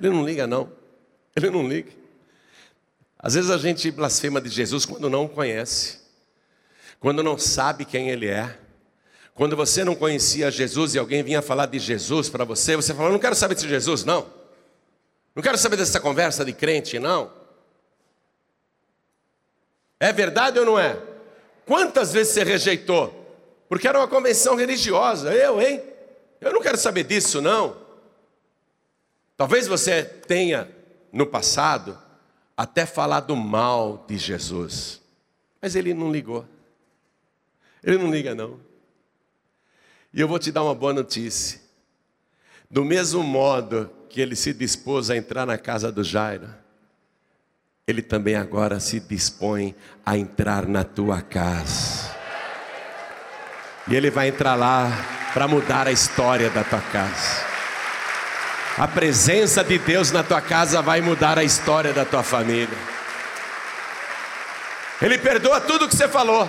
Ele 0.00 0.10
não 0.10 0.26
liga, 0.26 0.46
não. 0.46 0.72
Ele 1.36 1.50
não 1.50 1.66
liga. 1.68 1.92
Às 3.16 3.34
vezes 3.34 3.50
a 3.50 3.58
gente 3.58 3.90
blasfema 3.92 4.40
de 4.40 4.48
Jesus 4.48 4.84
quando 4.84 5.08
não 5.08 5.26
o 5.26 5.28
conhece, 5.28 5.99
quando 7.00 7.22
não 7.22 7.38
sabe 7.38 7.86
quem 7.86 8.10
ele 8.10 8.28
é. 8.28 8.58
Quando 9.34 9.56
você 9.56 9.82
não 9.82 9.94
conhecia 9.94 10.50
Jesus 10.50 10.94
e 10.94 10.98
alguém 10.98 11.22
vinha 11.22 11.40
falar 11.40 11.64
de 11.64 11.78
Jesus 11.78 12.28
para 12.28 12.44
você, 12.44 12.76
você 12.76 12.92
fala: 12.92 13.08
Não 13.08 13.18
quero 13.18 13.34
saber 13.34 13.54
de 13.54 13.66
Jesus, 13.66 14.04
não. 14.04 14.26
Não 15.34 15.42
quero 15.42 15.56
saber 15.56 15.76
dessa 15.76 15.98
conversa 15.98 16.44
de 16.44 16.52
crente, 16.52 16.98
não. 16.98 17.32
É 19.98 20.12
verdade 20.12 20.58
ou 20.58 20.66
não 20.66 20.78
é? 20.78 21.00
Quantas 21.64 22.12
vezes 22.12 22.34
você 22.34 22.44
rejeitou? 22.44 23.16
Porque 23.68 23.88
era 23.88 23.98
uma 23.98 24.08
convenção 24.08 24.54
religiosa. 24.54 25.32
Eu, 25.32 25.60
hein? 25.60 25.82
Eu 26.40 26.52
não 26.52 26.60
quero 26.60 26.76
saber 26.76 27.04
disso, 27.04 27.40
não. 27.40 27.76
Talvez 29.36 29.66
você 29.66 30.02
tenha 30.02 30.68
no 31.12 31.26
passado, 31.26 31.98
até 32.56 32.84
falado 32.84 33.34
mal 33.34 34.04
de 34.06 34.18
Jesus. 34.18 35.00
Mas 35.62 35.74
ele 35.74 35.94
não 35.94 36.12
ligou. 36.12 36.44
Ele 37.82 37.98
não 37.98 38.10
liga, 38.10 38.34
não. 38.34 38.60
E 40.12 40.20
eu 40.20 40.28
vou 40.28 40.38
te 40.38 40.50
dar 40.50 40.62
uma 40.62 40.74
boa 40.74 40.92
notícia. 40.92 41.60
Do 42.70 42.84
mesmo 42.84 43.22
modo 43.22 43.90
que 44.08 44.20
ele 44.20 44.36
se 44.36 44.52
dispôs 44.52 45.10
a 45.10 45.16
entrar 45.16 45.46
na 45.46 45.56
casa 45.56 45.90
do 45.90 46.04
Jairo, 46.04 46.48
ele 47.86 48.02
também 48.02 48.36
agora 48.36 48.78
se 48.78 49.00
dispõe 49.00 49.74
a 50.04 50.16
entrar 50.16 50.66
na 50.66 50.84
tua 50.84 51.22
casa. 51.22 52.14
E 53.88 53.94
ele 53.94 54.10
vai 54.10 54.28
entrar 54.28 54.54
lá 54.54 54.88
para 55.32 55.48
mudar 55.48 55.86
a 55.86 55.92
história 55.92 56.50
da 56.50 56.62
tua 56.62 56.80
casa. 56.80 57.44
A 58.78 58.86
presença 58.86 59.64
de 59.64 59.78
Deus 59.78 60.12
na 60.12 60.22
tua 60.22 60.40
casa 60.40 60.80
vai 60.80 61.00
mudar 61.00 61.38
a 61.38 61.44
história 61.44 61.92
da 61.92 62.04
tua 62.04 62.22
família. 62.22 62.78
Ele 65.02 65.18
perdoa 65.18 65.60
tudo 65.60 65.88
que 65.88 65.96
você 65.96 66.08
falou. 66.08 66.48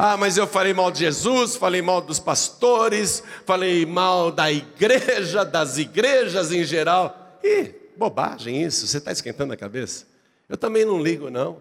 Ah, 0.00 0.16
mas 0.16 0.36
eu 0.36 0.46
falei 0.46 0.72
mal 0.72 0.92
de 0.92 1.00
Jesus, 1.00 1.56
falei 1.56 1.82
mal 1.82 2.00
dos 2.00 2.20
pastores, 2.20 3.20
falei 3.44 3.84
mal 3.84 4.30
da 4.30 4.48
igreja, 4.48 5.44
das 5.44 5.76
igrejas 5.76 6.52
em 6.52 6.62
geral. 6.62 7.36
Ih, 7.42 7.74
bobagem 7.96 8.62
isso, 8.62 8.86
você 8.86 8.98
está 8.98 9.10
esquentando 9.10 9.52
a 9.52 9.56
cabeça? 9.56 10.06
Eu 10.48 10.56
também 10.56 10.84
não 10.84 11.02
ligo, 11.02 11.30
não. 11.30 11.60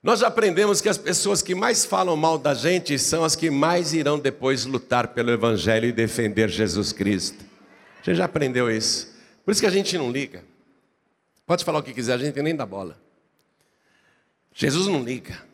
Nós 0.00 0.20
já 0.20 0.28
aprendemos 0.28 0.80
que 0.80 0.88
as 0.88 0.96
pessoas 0.96 1.42
que 1.42 1.56
mais 1.56 1.84
falam 1.84 2.16
mal 2.16 2.38
da 2.38 2.54
gente 2.54 2.96
são 2.96 3.24
as 3.24 3.34
que 3.34 3.50
mais 3.50 3.92
irão 3.92 4.16
depois 4.16 4.66
lutar 4.66 5.08
pelo 5.08 5.32
Evangelho 5.32 5.86
e 5.86 5.92
defender 5.92 6.48
Jesus 6.50 6.92
Cristo. 6.92 7.44
Gente 8.04 8.14
já 8.14 8.26
aprendeu 8.26 8.70
isso. 8.70 9.12
Por 9.44 9.50
isso 9.50 9.60
que 9.60 9.66
a 9.66 9.70
gente 9.70 9.98
não 9.98 10.12
liga. 10.12 10.44
Pode 11.44 11.64
falar 11.64 11.80
o 11.80 11.82
que 11.82 11.92
quiser, 11.92 12.12
a 12.12 12.18
gente 12.18 12.40
nem 12.40 12.54
dá 12.54 12.64
bola. 12.64 12.96
Jesus 14.54 14.86
não 14.86 15.02
liga. 15.02 15.49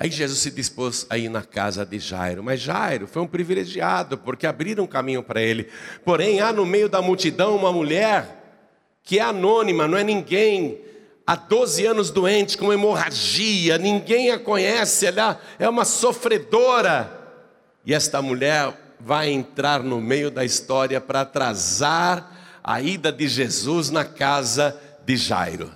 Aí 0.00 0.10
Jesus 0.10 0.38
se 0.38 0.50
dispôs 0.50 1.06
a 1.10 1.18
ir 1.18 1.28
na 1.28 1.42
casa 1.42 1.84
de 1.84 1.98
Jairo, 1.98 2.42
mas 2.42 2.58
Jairo 2.58 3.06
foi 3.06 3.20
um 3.20 3.26
privilegiado, 3.26 4.16
porque 4.16 4.46
abriram 4.46 4.84
um 4.84 4.86
caminho 4.86 5.22
para 5.22 5.42
ele. 5.42 5.68
Porém, 6.06 6.40
há 6.40 6.50
no 6.54 6.64
meio 6.64 6.88
da 6.88 7.02
multidão 7.02 7.54
uma 7.54 7.70
mulher 7.70 8.62
que 9.02 9.18
é 9.18 9.22
anônima, 9.22 9.86
não 9.86 9.98
é 9.98 10.02
ninguém, 10.02 10.80
há 11.26 11.36
12 11.36 11.84
anos 11.84 12.10
doente, 12.10 12.56
com 12.56 12.72
hemorragia, 12.72 13.76
ninguém 13.76 14.30
a 14.30 14.38
conhece, 14.38 15.04
ela 15.04 15.38
é 15.58 15.68
uma 15.68 15.84
sofredora. 15.84 17.36
E 17.84 17.92
esta 17.92 18.22
mulher 18.22 18.72
vai 18.98 19.28
entrar 19.28 19.82
no 19.82 20.00
meio 20.00 20.30
da 20.30 20.46
história 20.46 20.98
para 20.98 21.20
atrasar 21.20 22.58
a 22.64 22.80
ida 22.80 23.12
de 23.12 23.28
Jesus 23.28 23.90
na 23.90 24.06
casa 24.06 24.80
de 25.04 25.18
Jairo. 25.18 25.70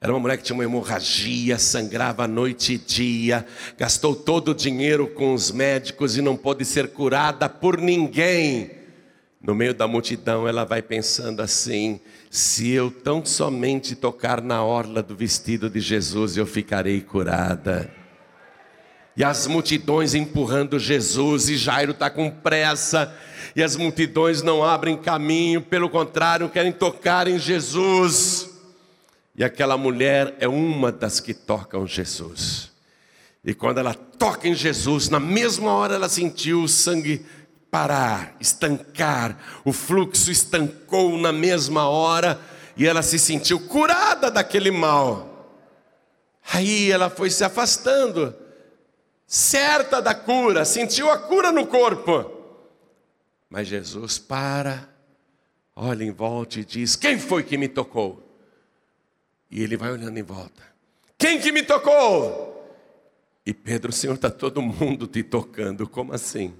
Era 0.00 0.12
uma 0.12 0.20
mulher 0.20 0.36
que 0.36 0.42
tinha 0.42 0.54
uma 0.54 0.64
hemorragia, 0.64 1.58
sangrava 1.58 2.28
noite 2.28 2.74
e 2.74 2.78
dia, 2.78 3.46
gastou 3.78 4.14
todo 4.14 4.50
o 4.50 4.54
dinheiro 4.54 5.06
com 5.08 5.32
os 5.32 5.50
médicos 5.50 6.16
e 6.16 6.22
não 6.22 6.36
pôde 6.36 6.64
ser 6.64 6.88
curada 6.88 7.48
por 7.48 7.78
ninguém. 7.78 8.70
No 9.42 9.54
meio 9.54 9.72
da 9.72 9.86
multidão, 9.86 10.46
ela 10.46 10.64
vai 10.64 10.82
pensando 10.82 11.40
assim: 11.40 12.00
se 12.30 12.70
eu 12.70 12.90
tão 12.90 13.24
somente 13.24 13.94
tocar 13.94 14.42
na 14.42 14.62
orla 14.62 15.02
do 15.02 15.16
vestido 15.16 15.70
de 15.70 15.80
Jesus, 15.80 16.36
eu 16.36 16.46
ficarei 16.46 17.00
curada 17.00 17.90
e 19.16 19.24
as 19.24 19.46
multidões 19.46 20.14
empurrando 20.14 20.78
Jesus, 20.78 21.48
e 21.48 21.56
Jairo 21.56 21.92
está 21.92 22.10
com 22.10 22.30
pressa, 22.30 23.14
e 23.54 23.62
as 23.62 23.74
multidões 23.74 24.42
não 24.42 24.62
abrem 24.62 24.94
caminho, 24.94 25.62
pelo 25.62 25.88
contrário, 25.88 26.50
querem 26.50 26.70
tocar 26.70 27.26
em 27.26 27.38
Jesus. 27.38 28.55
E 29.36 29.44
aquela 29.44 29.76
mulher 29.76 30.34
é 30.40 30.48
uma 30.48 30.90
das 30.90 31.20
que 31.20 31.34
tocam 31.34 31.86
Jesus. 31.86 32.72
E 33.44 33.52
quando 33.52 33.78
ela 33.78 33.92
toca 33.92 34.48
em 34.48 34.54
Jesus, 34.54 35.10
na 35.10 35.20
mesma 35.20 35.72
hora 35.72 35.94
ela 35.94 36.08
sentiu 36.08 36.62
o 36.62 36.68
sangue 36.68 37.24
parar, 37.70 38.34
estancar, 38.40 39.38
o 39.62 39.72
fluxo 39.72 40.30
estancou 40.30 41.18
na 41.18 41.32
mesma 41.32 41.86
hora, 41.86 42.40
e 42.76 42.86
ela 42.86 43.02
se 43.02 43.18
sentiu 43.18 43.60
curada 43.60 44.30
daquele 44.30 44.70
mal. 44.70 45.54
Aí 46.52 46.90
ela 46.90 47.10
foi 47.10 47.28
se 47.28 47.44
afastando 47.44 48.34
certa 49.26 50.00
da 50.00 50.14
cura, 50.14 50.64
sentiu 50.64 51.10
a 51.10 51.18
cura 51.18 51.52
no 51.52 51.66
corpo. 51.66 52.30
Mas 53.50 53.68
Jesus 53.68 54.18
para, 54.18 54.88
olha 55.74 56.04
em 56.04 56.10
volta 56.10 56.58
e 56.58 56.64
diz: 56.64 56.96
Quem 56.96 57.18
foi 57.18 57.42
que 57.42 57.58
me 57.58 57.68
tocou? 57.68 58.25
E 59.50 59.62
ele 59.62 59.76
vai 59.76 59.92
olhando 59.92 60.18
em 60.18 60.22
volta: 60.22 60.62
Quem 61.18 61.40
que 61.40 61.52
me 61.52 61.62
tocou? 61.62 62.54
E 63.44 63.54
Pedro, 63.54 63.92
Senhor, 63.92 64.14
está 64.14 64.30
todo 64.30 64.60
mundo 64.60 65.06
te 65.06 65.22
tocando, 65.22 65.88
como 65.88 66.12
assim? 66.12 66.52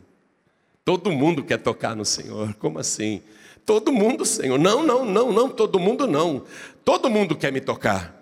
Todo 0.84 1.10
mundo 1.10 1.42
quer 1.42 1.58
tocar 1.58 1.96
no 1.96 2.04
Senhor, 2.04 2.54
como 2.54 2.78
assim? 2.78 3.22
Todo 3.64 3.92
mundo, 3.92 4.24
Senhor. 4.24 4.56
Não, 4.56 4.86
não, 4.86 5.04
não, 5.04 5.32
não, 5.32 5.50
todo 5.50 5.80
mundo 5.80 6.06
não. 6.06 6.44
Todo 6.84 7.10
mundo 7.10 7.36
quer 7.36 7.52
me 7.52 7.60
tocar. 7.60 8.14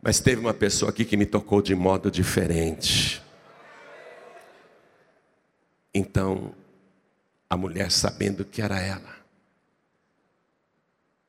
Mas 0.00 0.20
teve 0.20 0.40
uma 0.40 0.54
pessoa 0.54 0.90
aqui 0.90 1.04
que 1.04 1.16
me 1.16 1.26
tocou 1.26 1.60
de 1.60 1.74
modo 1.74 2.08
diferente. 2.12 3.20
Então, 5.92 6.54
a 7.50 7.56
mulher, 7.56 7.90
sabendo 7.90 8.44
que 8.44 8.62
era 8.62 8.80
ela, 8.80 9.16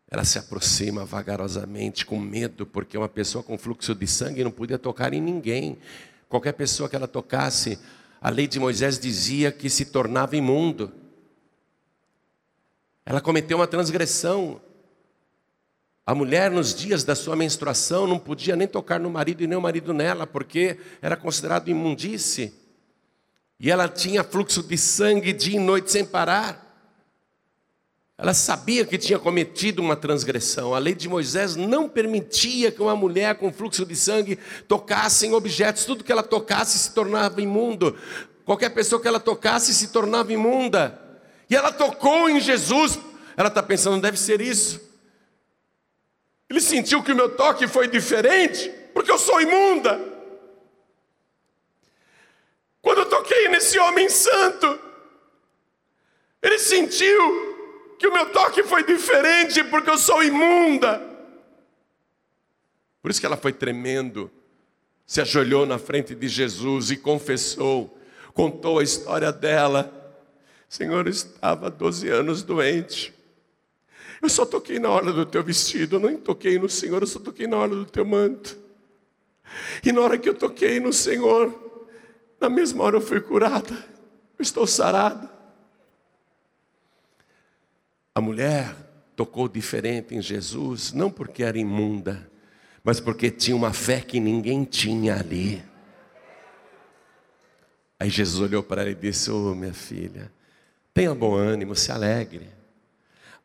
ela 0.09 0.23
se 0.23 0.37
aproxima 0.37 1.03
vagarosamente, 1.03 2.05
com 2.05 2.19
medo, 2.19 2.65
porque 2.65 2.97
uma 2.97 3.09
pessoa 3.09 3.43
com 3.43 3.57
fluxo 3.57 3.95
de 3.95 4.07
sangue 4.07 4.43
não 4.43 4.51
podia 4.51 4.77
tocar 4.77 5.13
em 5.13 5.21
ninguém. 5.21 5.77
Qualquer 6.29 6.53
pessoa 6.53 6.87
que 6.87 6.95
ela 6.95 7.07
tocasse, 7.07 7.79
a 8.21 8.29
lei 8.29 8.47
de 8.47 8.59
Moisés 8.59 8.99
dizia 8.99 9.51
que 9.51 9.69
se 9.69 9.85
tornava 9.85 10.35
imundo. 10.35 10.91
Ela 13.05 13.19
cometeu 13.19 13.57
uma 13.57 13.67
transgressão. 13.67 14.61
A 16.05 16.13
mulher, 16.13 16.51
nos 16.51 16.73
dias 16.75 17.03
da 17.03 17.15
sua 17.15 17.35
menstruação, 17.35 18.05
não 18.05 18.19
podia 18.19 18.55
nem 18.55 18.67
tocar 18.67 18.99
no 18.99 19.09
marido 19.09 19.43
e 19.43 19.47
nem 19.47 19.57
o 19.57 19.61
marido 19.61 19.91
nela, 19.91 20.27
porque 20.27 20.77
era 21.01 21.17
considerado 21.17 21.67
imundície. 21.67 22.53
E 23.59 23.71
ela 23.71 23.87
tinha 23.87 24.23
fluxo 24.23 24.61
de 24.61 24.77
sangue 24.77 25.33
dia 25.33 25.55
e 25.55 25.59
noite 25.59 25.91
sem 25.91 26.05
parar. 26.05 26.64
Ela 28.17 28.33
sabia 28.33 28.85
que 28.85 28.97
tinha 28.97 29.19
cometido 29.19 29.81
uma 29.81 29.95
transgressão. 29.95 30.73
A 30.73 30.79
lei 30.79 30.95
de 30.95 31.09
Moisés 31.09 31.55
não 31.57 31.89
permitia 31.89 32.71
que 32.71 32.81
uma 32.81 32.95
mulher 32.95 33.35
com 33.35 33.51
fluxo 33.51 33.85
de 33.85 33.95
sangue 33.95 34.39
tocasse 34.67 35.27
em 35.27 35.33
objetos. 35.33 35.83
Tudo 35.83 36.03
que 36.03 36.11
ela 36.11 36.23
tocasse 36.23 36.79
se 36.79 36.91
tornava 36.93 37.41
imundo. 37.41 37.97
Qualquer 38.45 38.69
pessoa 38.69 39.01
que 39.01 39.07
ela 39.07 39.19
tocasse 39.19 39.73
se 39.73 39.89
tornava 39.89 40.31
imunda. 40.31 40.97
E 41.49 41.55
ela 41.55 41.73
tocou 41.73 42.29
em 42.29 42.39
Jesus. 42.39 42.97
Ela 43.35 43.49
está 43.49 43.61
pensando, 43.61 44.01
deve 44.01 44.17
ser 44.17 44.39
isso. 44.39 44.79
Ele 46.49 46.61
sentiu 46.61 47.03
que 47.03 47.11
o 47.11 47.15
meu 47.15 47.35
toque 47.35 47.67
foi 47.67 47.87
diferente, 47.87 48.69
porque 48.93 49.11
eu 49.11 49.17
sou 49.17 49.41
imunda. 49.41 49.99
Quando 52.81 52.99
eu 52.99 53.09
toquei 53.09 53.49
nesse 53.49 53.77
homem 53.79 54.07
santo, 54.07 54.79
ele 56.41 56.59
sentiu 56.59 57.44
que 57.97 58.07
o 58.07 58.13
meu 58.13 58.31
toque 58.31 58.63
foi 58.63 58.83
diferente 58.83 59.63
porque 59.63 59.89
eu 59.89 59.97
sou 59.97 60.23
imunda. 60.23 61.01
Por 63.01 63.11
isso 63.11 63.19
que 63.19 63.25
ela 63.25 63.37
foi 63.37 63.53
tremendo, 63.53 64.31
se 65.05 65.21
ajoelhou 65.21 65.65
na 65.65 65.77
frente 65.77 66.15
de 66.15 66.27
Jesus 66.27 66.89
e 66.89 66.97
confessou, 66.97 67.97
contou 68.33 68.79
a 68.79 68.83
história 68.83 69.31
dela. 69.31 69.91
Senhor, 70.67 71.05
eu 71.05 71.11
estava 71.11 71.69
12 71.69 72.09
anos 72.09 72.41
doente. 72.41 73.13
Eu 74.21 74.29
só 74.29 74.45
toquei 74.45 74.79
na 74.79 74.89
hora 74.89 75.13
do 75.13 75.25
teu 75.25 75.43
vestido, 75.43 75.97
eu 75.97 75.99
não 75.99 76.17
toquei 76.17 76.57
no 76.57 76.67
Senhor, 76.67 77.01
eu 77.01 77.07
só 77.07 77.19
toquei 77.19 77.45
na 77.45 77.57
hora 77.57 77.75
do 77.75 77.85
teu 77.85 78.03
manto. 78.03 78.57
E 79.83 79.91
na 79.91 80.01
hora 80.01 80.17
que 80.17 80.27
eu 80.27 80.33
toquei 80.33 80.79
no 80.79 80.91
Senhor, 80.91 81.53
na 82.39 82.49
mesma 82.49 82.83
hora 82.83 82.97
eu 82.97 83.01
fui 83.01 83.21
curada, 83.21 83.73
eu 84.37 84.41
estou 84.41 84.65
sarada. 84.65 85.34
A 88.17 88.21
mulher 88.21 88.73
tocou 89.13 89.49
diferente 89.49 90.15
em 90.15 90.21
Jesus, 90.21 90.93
não 90.93 91.11
porque 91.11 91.43
era 91.43 91.57
imunda, 91.57 92.25
mas 92.81 93.01
porque 93.01 93.29
tinha 93.29 93.57
uma 93.57 93.73
fé 93.73 93.99
que 93.99 94.21
ninguém 94.21 94.63
tinha 94.63 95.17
ali. 95.17 95.61
Aí 97.99 98.09
Jesus 98.09 98.41
olhou 98.41 98.63
para 98.63 98.83
ela 98.83 98.91
e 98.91 98.95
disse: 98.95 99.29
Oh, 99.29 99.53
minha 99.53 99.73
filha, 99.73 100.31
tenha 100.93 101.13
bom 101.13 101.35
ânimo, 101.35 101.75
se 101.75 101.91
alegre. 101.91 102.47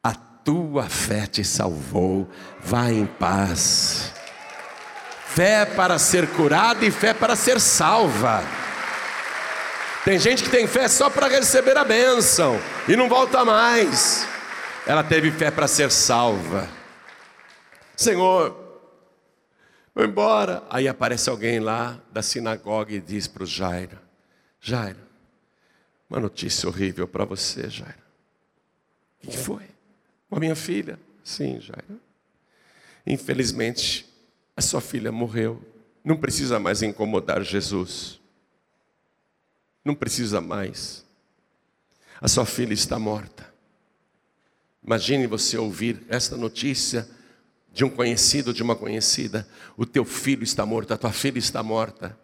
A 0.04 0.14
tua 0.14 0.88
fé 0.88 1.26
te 1.26 1.42
salvou, 1.42 2.28
vá 2.60 2.92
em 2.92 3.06
paz. 3.06 4.12
Fé 5.26 5.66
para 5.66 5.98
ser 5.98 6.28
curada 6.28 6.86
e 6.86 6.92
fé 6.92 7.12
para 7.12 7.34
ser 7.34 7.58
salva. 7.58 8.40
Tem 10.04 10.16
gente 10.16 10.44
que 10.44 10.50
tem 10.50 10.68
fé 10.68 10.86
só 10.86 11.10
para 11.10 11.26
receber 11.26 11.76
a 11.76 11.84
bênção 11.84 12.56
e 12.88 12.94
não 12.94 13.08
volta 13.08 13.44
mais. 13.44 14.28
Ela 14.86 15.04
teve 15.04 15.30
fé 15.30 15.50
para 15.50 15.68
ser 15.68 15.90
salva. 15.90 16.68
Senhor, 17.96 18.56
vou 19.94 20.04
embora. 20.04 20.62
Aí 20.70 20.88
aparece 20.88 21.28
alguém 21.28 21.60
lá 21.60 22.00
da 22.10 22.22
sinagoga 22.22 22.92
e 22.92 23.00
diz 23.00 23.26
para 23.26 23.42
o 23.42 23.46
Jairo: 23.46 23.98
Jairo, 24.60 25.00
uma 26.08 26.18
notícia 26.18 26.68
horrível 26.68 27.06
para 27.06 27.24
você, 27.24 27.68
Jairo. 27.68 28.02
O 29.22 29.28
que 29.28 29.36
foi? 29.36 29.68
Com 30.28 30.36
a 30.36 30.40
minha 30.40 30.56
filha? 30.56 30.98
Sim, 31.22 31.60
Jairo. 31.60 32.00
Infelizmente, 33.06 34.08
a 34.56 34.62
sua 34.62 34.80
filha 34.80 35.12
morreu. 35.12 35.62
Não 36.02 36.16
precisa 36.16 36.58
mais 36.58 36.82
incomodar 36.82 37.42
Jesus. 37.42 38.18
Não 39.84 39.94
precisa 39.94 40.40
mais. 40.40 41.04
A 42.20 42.28
sua 42.28 42.46
filha 42.46 42.72
está 42.72 42.98
morta. 42.98 43.49
Imagine 44.82 45.26
você 45.26 45.58
ouvir 45.58 46.04
esta 46.08 46.36
notícia 46.36 47.08
de 47.72 47.84
um 47.84 47.90
conhecido, 47.90 48.52
de 48.52 48.62
uma 48.62 48.74
conhecida: 48.74 49.46
o 49.76 49.84
teu 49.84 50.04
filho 50.04 50.42
está 50.42 50.64
morto, 50.64 50.92
a 50.92 50.96
tua 50.96 51.12
filha 51.12 51.38
está 51.38 51.62
morta, 51.62 52.18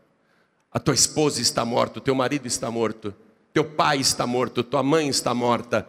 a 0.72 0.78
tua 0.78 0.94
esposa 0.94 1.40
está 1.40 1.64
morta, 1.64 1.98
o 1.98 2.02
teu 2.02 2.14
marido 2.14 2.46
está 2.46 2.70
morto, 2.70 3.14
teu 3.52 3.64
pai 3.64 3.98
está 3.98 4.26
morto, 4.26 4.62
tua 4.62 4.82
mãe 4.82 5.08
está 5.08 5.34
morta. 5.34 5.88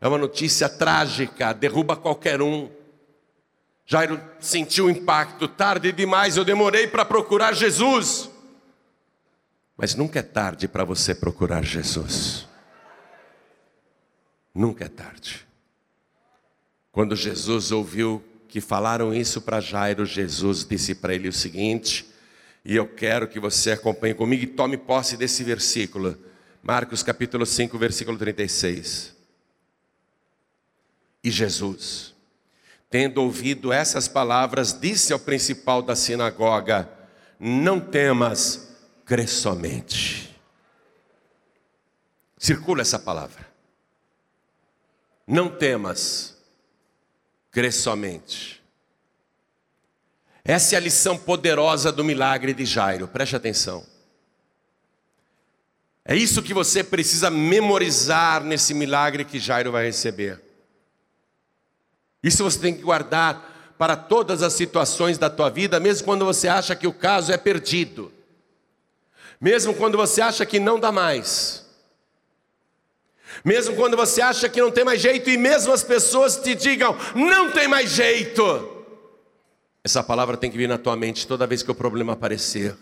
É 0.00 0.06
uma 0.06 0.18
notícia 0.18 0.68
trágica, 0.68 1.52
derruba 1.52 1.96
qualquer 1.96 2.40
um. 2.40 2.70
Jairo 3.84 4.20
sentiu 4.38 4.84
o 4.84 4.90
impacto, 4.90 5.48
tarde 5.48 5.90
demais, 5.92 6.36
eu 6.36 6.44
demorei 6.44 6.86
para 6.86 7.04
procurar 7.04 7.54
Jesus. 7.54 8.30
Mas 9.76 9.94
nunca 9.94 10.18
é 10.18 10.22
tarde 10.22 10.68
para 10.68 10.84
você 10.84 11.14
procurar 11.14 11.64
Jesus. 11.64 12.46
Nunca 14.54 14.84
é 14.84 14.88
tarde. 14.88 15.47
Quando 16.98 17.14
Jesus 17.14 17.70
ouviu 17.70 18.20
que 18.48 18.60
falaram 18.60 19.14
isso 19.14 19.40
para 19.40 19.60
Jairo, 19.60 20.04
Jesus 20.04 20.64
disse 20.64 20.96
para 20.96 21.14
ele 21.14 21.28
o 21.28 21.32
seguinte: 21.32 22.04
E 22.64 22.74
eu 22.74 22.88
quero 22.88 23.28
que 23.28 23.38
você 23.38 23.70
acompanhe 23.70 24.14
comigo 24.14 24.42
e 24.42 24.48
tome 24.48 24.76
posse 24.76 25.16
desse 25.16 25.44
versículo. 25.44 26.18
Marcos 26.60 27.04
capítulo 27.04 27.46
5, 27.46 27.78
versículo 27.78 28.18
36. 28.18 29.14
E 31.22 31.30
Jesus, 31.30 32.16
tendo 32.90 33.22
ouvido 33.22 33.72
essas 33.72 34.08
palavras, 34.08 34.72
disse 34.72 35.12
ao 35.12 35.20
principal 35.20 35.80
da 35.82 35.94
sinagoga: 35.94 36.90
Não 37.38 37.78
temas, 37.78 38.76
crê 39.04 39.28
somente. 39.28 40.36
Circula 42.36 42.80
essa 42.80 42.98
palavra. 42.98 43.46
Não 45.24 45.48
temas, 45.48 46.37
crê 47.50 47.70
somente. 47.70 48.62
Essa 50.44 50.74
é 50.74 50.78
a 50.78 50.80
lição 50.80 51.18
poderosa 51.18 51.92
do 51.92 52.02
milagre 52.02 52.54
de 52.54 52.64
Jairo, 52.64 53.06
preste 53.06 53.36
atenção. 53.36 53.84
É 56.04 56.16
isso 56.16 56.42
que 56.42 56.54
você 56.54 56.82
precisa 56.82 57.28
memorizar 57.28 58.42
nesse 58.42 58.72
milagre 58.72 59.26
que 59.26 59.38
Jairo 59.38 59.70
vai 59.70 59.84
receber. 59.84 60.42
Isso 62.22 62.42
você 62.42 62.58
tem 62.58 62.74
que 62.74 62.80
guardar 62.80 63.74
para 63.76 63.94
todas 63.94 64.42
as 64.42 64.54
situações 64.54 65.18
da 65.18 65.28
tua 65.28 65.50
vida, 65.50 65.78
mesmo 65.78 66.06
quando 66.06 66.24
você 66.24 66.48
acha 66.48 66.74
que 66.74 66.86
o 66.86 66.94
caso 66.94 67.30
é 67.30 67.36
perdido. 67.36 68.10
Mesmo 69.38 69.74
quando 69.74 69.98
você 69.98 70.22
acha 70.22 70.46
que 70.46 70.58
não 70.58 70.80
dá 70.80 70.90
mais. 70.90 71.67
Mesmo 73.44 73.76
quando 73.76 73.96
você 73.96 74.20
acha 74.20 74.48
que 74.48 74.60
não 74.60 74.70
tem 74.70 74.84
mais 74.84 75.00
jeito 75.00 75.28
e 75.30 75.36
mesmo 75.36 75.72
as 75.72 75.82
pessoas 75.82 76.36
te 76.36 76.54
digam, 76.54 76.96
não 77.14 77.50
tem 77.50 77.68
mais 77.68 77.90
jeito. 77.90 78.76
Essa 79.84 80.02
palavra 80.02 80.36
tem 80.36 80.50
que 80.50 80.58
vir 80.58 80.68
na 80.68 80.78
tua 80.78 80.96
mente 80.96 81.26
toda 81.26 81.46
vez 81.46 81.62
que 81.62 81.70
o 81.70 81.74
problema 81.74 82.12
aparecer. 82.12 82.76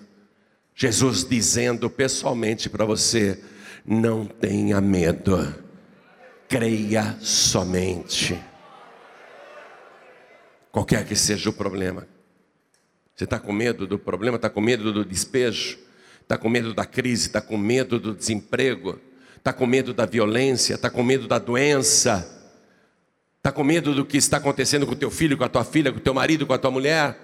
Jesus 0.74 1.24
dizendo 1.24 1.88
pessoalmente 1.88 2.68
para 2.68 2.84
você: 2.84 3.42
não 3.84 4.26
tenha 4.26 4.80
medo, 4.80 5.54
creia 6.48 7.16
somente. 7.20 8.38
Qualquer 10.70 11.06
que 11.06 11.16
seja 11.16 11.48
o 11.48 11.52
problema. 11.52 12.06
Você 13.14 13.24
está 13.24 13.38
com 13.38 13.52
medo 13.52 13.86
do 13.86 13.98
problema, 13.98 14.36
está 14.36 14.50
com 14.50 14.60
medo 14.60 14.92
do 14.92 15.02
despejo, 15.02 15.78
está 16.20 16.36
com 16.36 16.50
medo 16.50 16.74
da 16.74 16.84
crise, 16.84 17.28
está 17.28 17.40
com 17.40 17.56
medo 17.56 17.98
do 17.98 18.12
desemprego, 18.12 19.00
está 19.46 19.52
com 19.52 19.66
medo 19.66 19.94
da 19.94 20.04
violência, 20.04 20.74
está 20.74 20.90
com 20.90 21.02
medo 21.02 21.26
da 21.28 21.38
doença 21.38 22.36
Está 23.46 23.52
com 23.52 23.62
medo 23.62 23.94
do 23.94 24.04
que 24.04 24.16
está 24.16 24.38
acontecendo 24.38 24.84
com 24.84 24.92
o 24.94 24.96
teu 24.96 25.08
filho, 25.08 25.38
com 25.38 25.44
a 25.44 25.48
tua 25.48 25.64
filha, 25.64 25.92
com 25.92 25.98
o 25.98 26.02
teu 26.02 26.12
marido, 26.12 26.44
com 26.44 26.52
a 26.52 26.58
tua 26.58 26.72
mulher? 26.72 27.16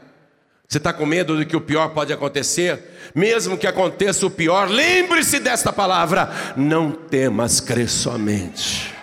Você 0.69 0.79
está 0.79 0.93
com 0.93 1.05
medo 1.05 1.37
do 1.37 1.45
que 1.45 1.57
o 1.57 1.61
pior 1.61 1.89
pode 1.89 2.13
acontecer? 2.13 3.11
Mesmo 3.13 3.59
que 3.59 3.67
aconteça 3.67 4.25
o 4.25 4.31
pior, 4.31 4.71
lembre-se 4.71 5.41
desta 5.41 5.73
palavra: 5.73 6.31
não 6.57 6.93
temas, 6.93 7.59
crê 7.59 7.89
somente. 7.89 8.95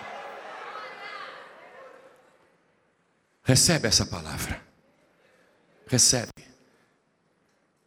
Recebe 3.42 3.86
essa 3.86 4.06
palavra. 4.06 4.58
Recebe. 5.86 6.30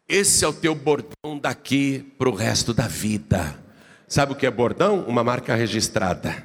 Esse 0.07 0.45
é 0.45 0.47
o 0.47 0.53
teu 0.53 0.75
bordão 0.75 1.39
daqui 1.41 2.13
para 2.19 2.29
o 2.29 2.35
resto 2.35 2.71
da 2.71 2.87
vida. 2.87 3.62
Sabe 4.13 4.33
o 4.33 4.35
que 4.35 4.45
é 4.45 4.51
bordão? 4.51 4.99
Uma 5.07 5.23
marca 5.23 5.55
registrada. 5.55 6.43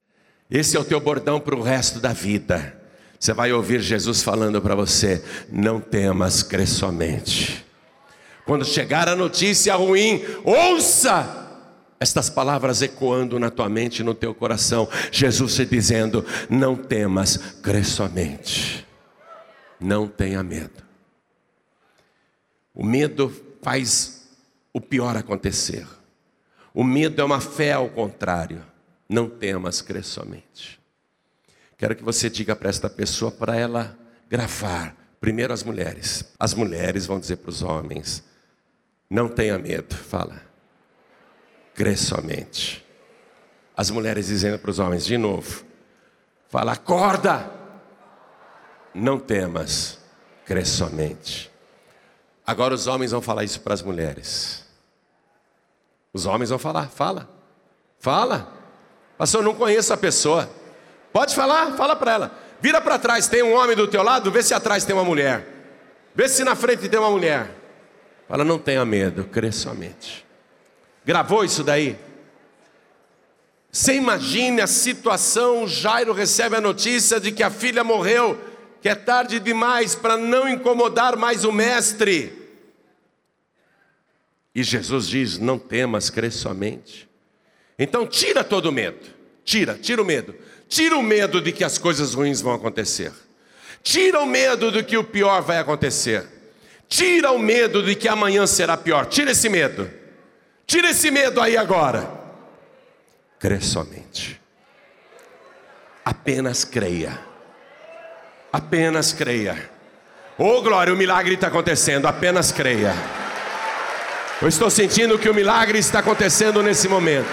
Esse 0.50 0.74
é 0.74 0.81
o 0.81 0.85
teu 0.87 0.98
bordão 0.98 1.38
para 1.38 1.54
o 1.54 1.61
resto 1.61 2.00
da 2.00 2.14
vida. 2.14 2.74
Você 3.20 3.35
vai 3.35 3.52
ouvir 3.52 3.83
Jesus 3.83 4.22
falando 4.22 4.59
para 4.62 4.74
você: 4.74 5.22
não 5.52 5.78
temas, 5.78 6.42
crê 6.42 6.64
somente. 6.64 7.62
Quando 8.46 8.64
chegar 8.64 9.07
a 9.07 9.14
notícia 9.14 9.74
ruim, 9.74 10.24
ouça 10.44 11.46
estas 12.00 12.31
palavras 12.31 12.81
ecoando 12.81 13.38
na 13.38 13.50
tua 13.50 13.68
mente 13.68 13.98
e 13.98 14.02
no 14.02 14.14
teu 14.14 14.35
coração. 14.35 14.88
Jesus 15.12 15.54
te 15.54 15.66
dizendo: 15.66 16.24
não 16.48 16.74
temas, 16.74 17.37
crê 17.62 17.85
somente. 17.85 18.87
Não 19.78 20.09
tenha 20.09 20.42
medo. 20.42 20.83
O 22.74 22.83
medo 22.83 23.31
faz 23.61 24.26
o 24.72 24.81
pior 24.81 25.18
acontecer. 25.18 25.97
O 26.74 26.85
medo 26.85 27.20
é 27.20 27.24
uma 27.24 27.40
fé 27.40 27.72
ao 27.72 27.88
contrário. 27.88 28.64
Não 29.09 29.28
temas, 29.28 29.81
crê 29.81 30.02
somente. 30.02 30.78
Quero 31.76 31.96
que 31.96 32.02
você 32.02 32.28
diga 32.28 32.54
para 32.54 32.68
esta 32.68 32.90
pessoa, 32.90 33.31
para 33.31 33.57
ela 33.57 33.96
gravar. 34.28 34.94
Primeiro 35.20 35.52
as 35.52 35.62
mulheres. 35.62 36.24
As 36.38 36.54
mulheres 36.54 37.07
vão 37.07 37.18
dizer 37.18 37.37
para 37.37 37.50
os 37.50 37.62
homens: 37.62 38.22
não 39.09 39.28
tenha 39.28 39.59
medo. 39.59 39.94
Fala. 39.94 40.42
Crê 41.74 41.96
somente. 41.96 42.85
As 43.76 43.90
mulheres 43.90 44.26
dizendo 44.26 44.59
para 44.59 44.70
os 44.70 44.78
homens, 44.78 45.07
de 45.07 45.16
novo: 45.16 45.64
fala, 46.48 46.72
acorda. 46.72 47.50
Não 48.92 49.18
temas. 49.18 49.98
Crê 50.44 50.64
somente. 50.64 51.50
Agora 52.46 52.74
os 52.74 52.87
homens 52.87 53.12
vão 53.12 53.22
falar 53.22 53.44
isso 53.44 53.61
para 53.61 53.74
as 53.74 53.83
mulheres. 53.83 54.67
Os 56.18 56.26
homens 56.26 56.50
vão 56.50 56.59
falar, 56.59 56.88
fala. 56.88 57.28
Fala. 58.00 58.52
Pastor, 59.16 59.40
não 59.40 59.54
conheço 59.54 59.92
a 59.94 59.96
pessoa. 59.96 60.50
Pode 61.12 61.33
falar, 61.33 61.76
fala 61.76 61.94
para 61.94 62.12
ela. 62.12 62.38
Vira 62.61 62.81
para 62.81 62.98
trás, 62.98 63.28
tem 63.28 63.40
um 63.40 63.54
homem 63.54 63.76
do 63.76 63.87
teu 63.87 64.02
lado, 64.02 64.28
vê 64.33 64.42
se 64.42 64.52
atrás 64.52 64.85
tem 64.85 64.96
uma 64.96 65.04
mulher. 65.04 65.46
Vê 66.16 66.28
se 66.28 66.42
na 66.42 66.57
frente 66.57 66.88
tem 66.88 66.98
uma 66.98 67.11
mulher. 67.11 67.54
Fala, 68.26 68.44
não 68.44 68.59
tenha 68.59 68.85
medo, 68.85 69.22
crê 69.26 69.52
somente. 69.52 70.26
Gravou 71.04 71.44
isso 71.44 71.62
daí? 71.62 71.96
Você 73.70 73.94
imagine 73.94 74.61
a 74.61 74.66
situação, 74.66 75.68
Jairo 75.68 76.12
recebe 76.12 76.57
a 76.57 76.61
notícia 76.61 77.20
de 77.20 77.31
que 77.31 77.44
a 77.44 77.50
filha 77.50 77.85
morreu, 77.85 78.37
que 78.83 78.88
é 78.88 78.94
tarde 78.96 79.38
demais 79.38 79.94
para 79.94 80.16
não 80.16 80.48
incomodar 80.48 81.16
mais 81.16 81.44
o 81.44 81.52
mestre. 81.52 82.38
E 84.54 84.62
Jesus 84.62 85.08
diz: 85.08 85.38
Não 85.38 85.58
temas, 85.58 86.11
crê 86.11 86.30
somente. 86.30 87.08
Então 87.78 88.06
tira 88.06 88.42
todo 88.42 88.66
o 88.66 88.72
medo. 88.72 88.98
Tira, 89.44 89.74
tira 89.74 90.02
o 90.02 90.04
medo. 90.04 90.34
Tira 90.68 90.96
o 90.96 91.02
medo 91.02 91.40
de 91.40 91.52
que 91.52 91.64
as 91.64 91.78
coisas 91.78 92.14
ruins 92.14 92.40
vão 92.40 92.52
acontecer. 92.52 93.12
Tira 93.82 94.20
o 94.20 94.26
medo 94.26 94.70
de 94.70 94.82
que 94.82 94.96
o 94.96 95.04
pior 95.04 95.40
vai 95.40 95.58
acontecer. 95.58 96.26
Tira 96.88 97.30
o 97.30 97.38
medo 97.38 97.82
de 97.82 97.94
que 97.94 98.08
amanhã 98.08 98.46
será 98.46 98.76
pior. 98.76 99.06
Tira 99.06 99.30
esse 99.30 99.48
medo. 99.48 99.90
Tira 100.66 100.90
esse 100.90 101.11
medo 101.11 101.40
aí 101.40 101.56
agora. 101.56 102.11
Crê 103.38 103.61
somente. 103.61 104.40
Apenas 106.04 106.64
creia. 106.64 107.18
Apenas 108.52 109.12
creia. 109.12 109.70
Oh 110.37 110.61
glória, 110.62 110.92
o 110.92 110.96
milagre 110.96 111.34
está 111.34 111.46
acontecendo. 111.46 112.06
Apenas 112.06 112.52
creia. 112.52 112.92
Eu 114.40 114.46
estou 114.46 114.70
sentindo 114.70 115.18
que 115.18 115.29
o 115.29 115.35
milagre 115.35 115.81
está 115.81 115.98
acontecendo 115.98 116.62
nesse 116.62 116.87
momento. 116.88 117.27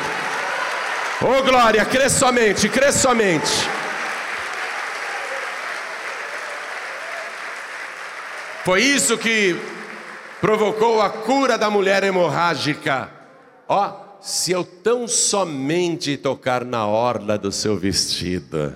Oh 1.21 1.43
glória, 1.43 1.85
crê 1.85 2.09
somente, 2.09 2.67
crê 2.67 2.91
somente. 2.91 3.51
Foi 8.63 8.81
isso 8.81 9.15
que 9.19 9.55
provocou 10.41 10.99
a 10.99 11.11
cura 11.11 11.59
da 11.59 11.69
mulher 11.69 12.03
hemorrágica. 12.03 13.11
Ó, 13.67 13.87
oh, 13.87 14.19
se 14.19 14.51
eu 14.51 14.63
tão 14.63 15.07
somente 15.07 16.17
tocar 16.17 16.65
na 16.65 16.87
orla 16.87 17.37
do 17.37 17.51
seu 17.51 17.77
vestido, 17.77 18.75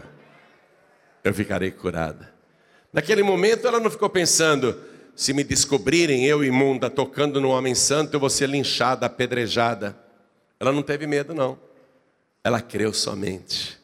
eu 1.24 1.34
ficarei 1.34 1.72
curada. 1.72 2.32
Naquele 2.94 3.24
momento 3.24 3.68
ela 3.68 3.80
não 3.80 3.89
ficou 3.89 4.08
pensando, 4.08 4.80
se 5.20 5.34
me 5.34 5.44
descobrirem 5.44 6.26
eu 6.26 6.46
imunda 6.46 6.90
tocando 6.90 7.42
no 7.42 7.50
homem 7.50 7.76
santo, 7.76 8.14
eu 8.14 8.22
vou 8.22 8.30
ser 8.30 8.48
linchada, 8.48 9.06
apedrejada. 9.06 9.94
Ela 10.58 10.72
não 10.72 10.82
teve 10.82 11.06
medo, 11.06 11.34
não. 11.34 11.60
Ela 12.42 12.62
creu 12.62 12.94
somente. 12.94 13.78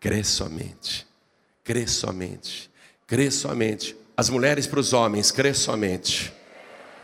Crê 0.00 0.24
somente. 0.24 1.06
Crê 1.62 1.86
somente. 1.86 2.68
Crê 3.06 3.30
somente. 3.30 3.94
As 4.16 4.28
mulheres 4.28 4.66
para 4.66 4.80
os 4.80 4.92
homens, 4.92 5.30
crê 5.30 5.54
somente. 5.54 6.32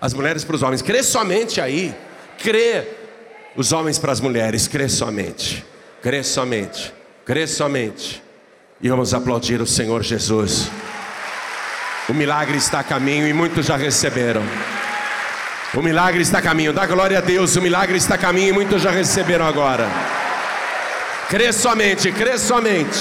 As 0.00 0.12
mulheres 0.12 0.42
para 0.42 0.56
os 0.56 0.62
homens, 0.64 0.82
crê 0.82 1.00
somente 1.00 1.60
aí. 1.60 1.94
Crê. 2.36 2.84
Os 3.54 3.70
homens 3.70 3.96
para 3.96 4.10
as 4.10 4.20
mulheres, 4.20 4.66
crê 4.66 4.88
somente. 4.88 5.64
Crê 6.02 6.24
somente. 6.24 6.92
Crê 7.24 7.46
somente. 7.46 8.20
E 8.82 8.88
vamos 8.88 9.14
aplaudir 9.14 9.60
o 9.60 9.66
Senhor 9.68 10.02
Jesus. 10.02 10.68
O 12.10 12.12
milagre 12.12 12.58
está 12.58 12.80
a 12.80 12.84
caminho 12.84 13.26
e 13.26 13.32
muitos 13.32 13.66
já 13.66 13.76
receberam. 13.76 14.42
O 15.72 15.80
milagre 15.80 16.22
está 16.22 16.38
a 16.38 16.42
caminho. 16.42 16.72
Dá 16.72 16.84
glória 16.84 17.18
a 17.18 17.20
Deus. 17.20 17.54
O 17.54 17.62
milagre 17.62 17.96
está 17.96 18.16
a 18.16 18.18
caminho 18.18 18.48
e 18.48 18.52
muitos 18.52 18.82
já 18.82 18.90
receberam 18.90 19.46
agora. 19.46 19.86
Crê 21.28 21.52
somente, 21.52 22.10
crê 22.10 22.36
somente. 22.36 22.98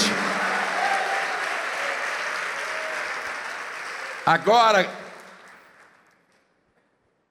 Agora, 4.24 4.88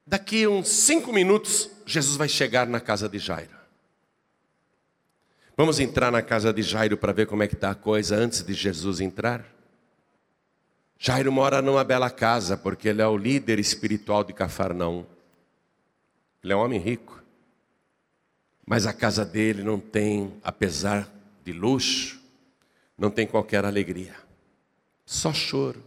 Daqui 0.09 0.47
uns 0.47 0.67
cinco 0.69 1.13
minutos, 1.13 1.69
Jesus 1.85 2.17
vai 2.17 2.27
chegar 2.27 2.65
na 2.65 2.79
casa 2.79 3.07
de 3.07 3.19
Jairo. 3.19 3.55
Vamos 5.55 5.79
entrar 5.79 6.11
na 6.11 6.23
casa 6.23 6.51
de 6.51 6.63
Jairo 6.63 6.97
para 6.97 7.13
ver 7.13 7.27
como 7.27 7.43
é 7.43 7.47
que 7.47 7.53
está 7.53 7.69
a 7.69 7.75
coisa 7.75 8.15
antes 8.15 8.41
de 8.41 8.55
Jesus 8.55 9.01
entrar? 9.01 9.45
Jairo 10.99 11.31
mora 11.31 11.61
numa 11.61 11.83
bela 11.83 12.11
casa, 12.11 12.55
porque 12.55 12.89
ele 12.89 13.01
é 13.01 13.07
o 13.07 13.17
líder 13.17 13.57
espiritual 13.57 14.23
de 14.23 14.33
Cafarnaum. 14.33 15.05
Ele 16.43 16.53
é 16.53 16.55
um 16.55 16.59
homem 16.59 16.79
rico. 16.79 17.23
Mas 18.67 18.85
a 18.85 18.93
casa 18.93 19.25
dele 19.25 19.63
não 19.63 19.79
tem, 19.79 20.33
apesar 20.43 21.09
de 21.43 21.51
luxo, 21.53 22.21
não 22.95 23.09
tem 23.09 23.25
qualquer 23.25 23.65
alegria. 23.65 24.13
Só 25.05 25.33
choro, 25.33 25.81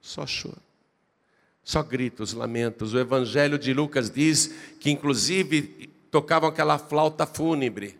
só 0.00 0.26
choro 0.26 0.66
só 1.66 1.82
gritos, 1.82 2.32
lamentos. 2.32 2.94
O 2.94 2.98
Evangelho 2.98 3.58
de 3.58 3.74
Lucas 3.74 4.08
diz 4.08 4.54
que, 4.78 4.88
inclusive, 4.88 5.90
tocavam 6.12 6.48
aquela 6.48 6.78
flauta 6.78 7.26
fúnebre, 7.26 7.98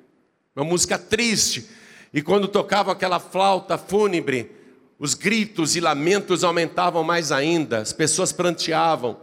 uma 0.55 0.65
música 0.65 0.97
triste. 0.97 1.69
E 2.15 2.23
quando 2.23 2.47
tocavam 2.47 2.93
aquela 2.93 3.19
flauta 3.19 3.77
fúnebre, 3.77 4.53
os 4.99 5.15
gritos 5.15 5.77
e 5.77 5.81
lamentos 5.81 6.43
aumentavam 6.43 7.05
mais 7.05 7.31
ainda, 7.31 7.79
as 7.79 7.93
pessoas 7.93 8.33
pranteavam. 8.33 9.19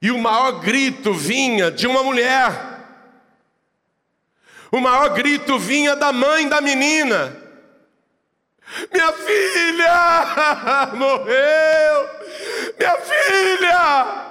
E 0.00 0.10
o 0.10 0.18
maior 0.18 0.60
grito 0.60 1.12
vinha 1.12 1.70
de 1.70 1.86
uma 1.86 2.02
mulher. 2.02 2.74
O 4.72 4.80
maior 4.80 5.10
grito 5.14 5.58
vinha 5.58 5.94
da 5.94 6.12
mãe 6.12 6.48
da 6.48 6.60
menina. 6.60 7.36
Minha 8.92 9.12
filha 9.12 10.92
morreu! 10.96 12.08
Minha 12.78 12.96
filha! 13.00 14.30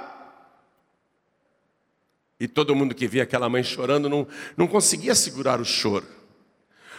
E 2.39 2.47
todo 2.47 2.75
mundo 2.75 2.93
que 2.93 3.07
via 3.07 3.23
aquela 3.23 3.47
mãe 3.47 3.63
chorando 3.63 4.09
não, 4.09 4.27
não 4.57 4.67
conseguia 4.67 5.15
segurar 5.15 5.62
o 5.62 5.65
choro. 5.65 6.05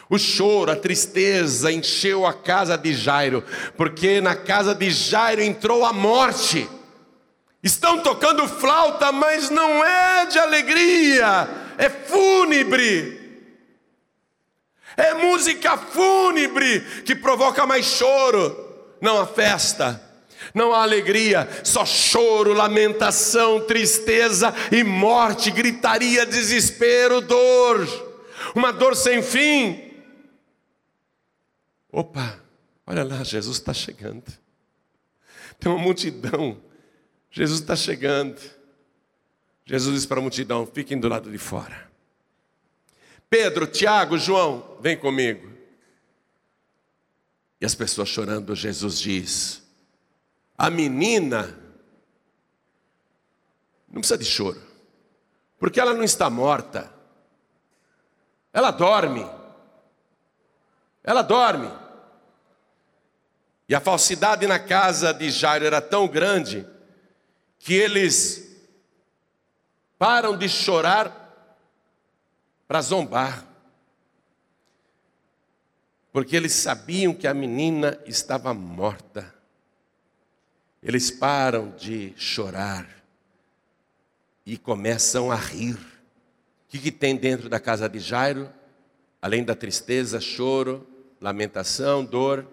O 0.09 0.19
choro, 0.19 0.71
a 0.71 0.77
tristeza 0.77 1.73
encheu 1.73 2.27
a 2.27 2.33
casa 2.33 2.77
de 2.77 2.93
Jairo, 2.93 3.43
porque 3.77 4.21
na 4.21 4.37
casa 4.37 4.75
de 4.75 4.91
Jairo 4.91 5.43
entrou 5.43 5.85
a 5.85 5.93
morte. 5.93 6.69
Estão 7.63 7.99
tocando 8.01 8.47
flauta, 8.47 9.11
mas 9.11 9.49
não 9.49 9.85
é 9.85 10.27
de 10.27 10.39
alegria, 10.39 11.49
é 11.79 11.89
fúnebre. 11.89 13.23
É 14.97 15.15
música 15.15 15.77
fúnebre 15.77 16.81
que 17.05 17.15
provoca 17.15 17.67
mais 17.67 17.87
choro, 17.87 18.57
não 19.01 19.19
a 19.21 19.27
festa 19.27 20.01
não 20.53 20.73
há 20.73 20.83
alegria, 20.83 21.49
só 21.63 21.85
choro, 21.87 22.53
lamentação, 22.53 23.61
tristeza 23.61 24.53
e 24.71 24.85
morte, 24.85 25.51
gritaria, 25.51 26.27
desespero, 26.27 27.21
dor, 27.21 27.87
uma 28.55 28.73
dor 28.73 28.95
sem 28.97 29.23
fim. 29.23 29.84
Opa, 31.97 32.41
olha 32.85 33.05
lá, 33.05 33.23
Jesus 33.23 33.57
está 33.57 33.73
chegando. 33.73 34.25
Tem 35.61 35.71
uma 35.71 35.81
multidão, 35.81 36.61
Jesus 37.31 37.61
está 37.61 37.77
chegando. 37.77 38.41
Jesus 39.65 39.95
diz 39.95 40.05
para 40.05 40.19
a 40.19 40.21
multidão: 40.21 40.67
fiquem 40.67 40.99
do 40.99 41.09
lado 41.09 41.31
de 41.31 41.39
fora. 41.39 41.89
Pedro, 43.31 43.69
Tiago, 43.69 44.19
João, 44.19 44.77
vem 44.81 44.97
comigo. 44.97 45.53
E 47.61 47.65
as 47.65 47.77
pessoas 47.77 48.09
chorando, 48.09 48.57
Jesus 48.57 48.99
diz: 48.99 49.63
a 50.59 50.69
menina 50.71 51.57
não 53.87 54.01
precisa 54.01 54.19
de 54.19 54.25
choro, 54.25 54.61
porque 55.61 55.79
ela 55.79 55.95
não 55.95 56.03
está 56.03 56.29
morta, 56.29 56.93
ela 58.53 58.73
dorme, 58.73 59.25
ela 61.05 61.23
dorme. 61.23 61.84
E 63.69 63.75
a 63.75 63.81
falsidade 63.81 64.47
na 64.47 64.59
casa 64.59 65.13
de 65.13 65.31
Jairo 65.31 65.65
era 65.65 65.81
tão 65.81 66.07
grande 66.07 66.67
que 67.59 67.75
eles 67.75 68.57
param 69.99 70.37
de 70.37 70.49
chorar 70.49 71.21
para 72.69 72.81
zombar, 72.83 73.47
porque 76.13 76.37
eles 76.37 76.53
sabiam 76.53 77.15
que 77.15 77.27
a 77.27 77.35
menina 77.35 77.99
estava 78.07 78.53
morta 78.53 79.35
eles 80.85 81.11
param 81.11 81.71
de 81.71 82.13
chorar 82.15 82.87
e 84.45 84.59
começam 84.59 85.33
a 85.33 85.35
rir. 85.35 85.77
O 85.77 85.79
que, 86.69 86.79
que 86.79 86.93
tem 86.93 87.17
dentro 87.17 87.49
da 87.49 87.59
casa 87.59 87.89
de 87.89 87.99
Jairo? 87.99 88.53
Além 89.23 89.43
da 89.43 89.55
tristeza, 89.55 90.21
choro, 90.21 90.87
lamentação, 91.19 92.05
dor. 92.05 92.47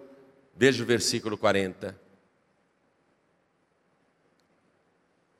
Veja 0.61 0.83
o 0.83 0.85
versículo 0.85 1.39
40. 1.39 1.99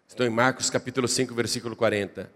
Estou 0.08 0.26
em 0.26 0.32
Marcos 0.32 0.68
capítulo 0.68 1.08
5, 1.08 1.36
versículo 1.36 1.76
40. 1.76 2.28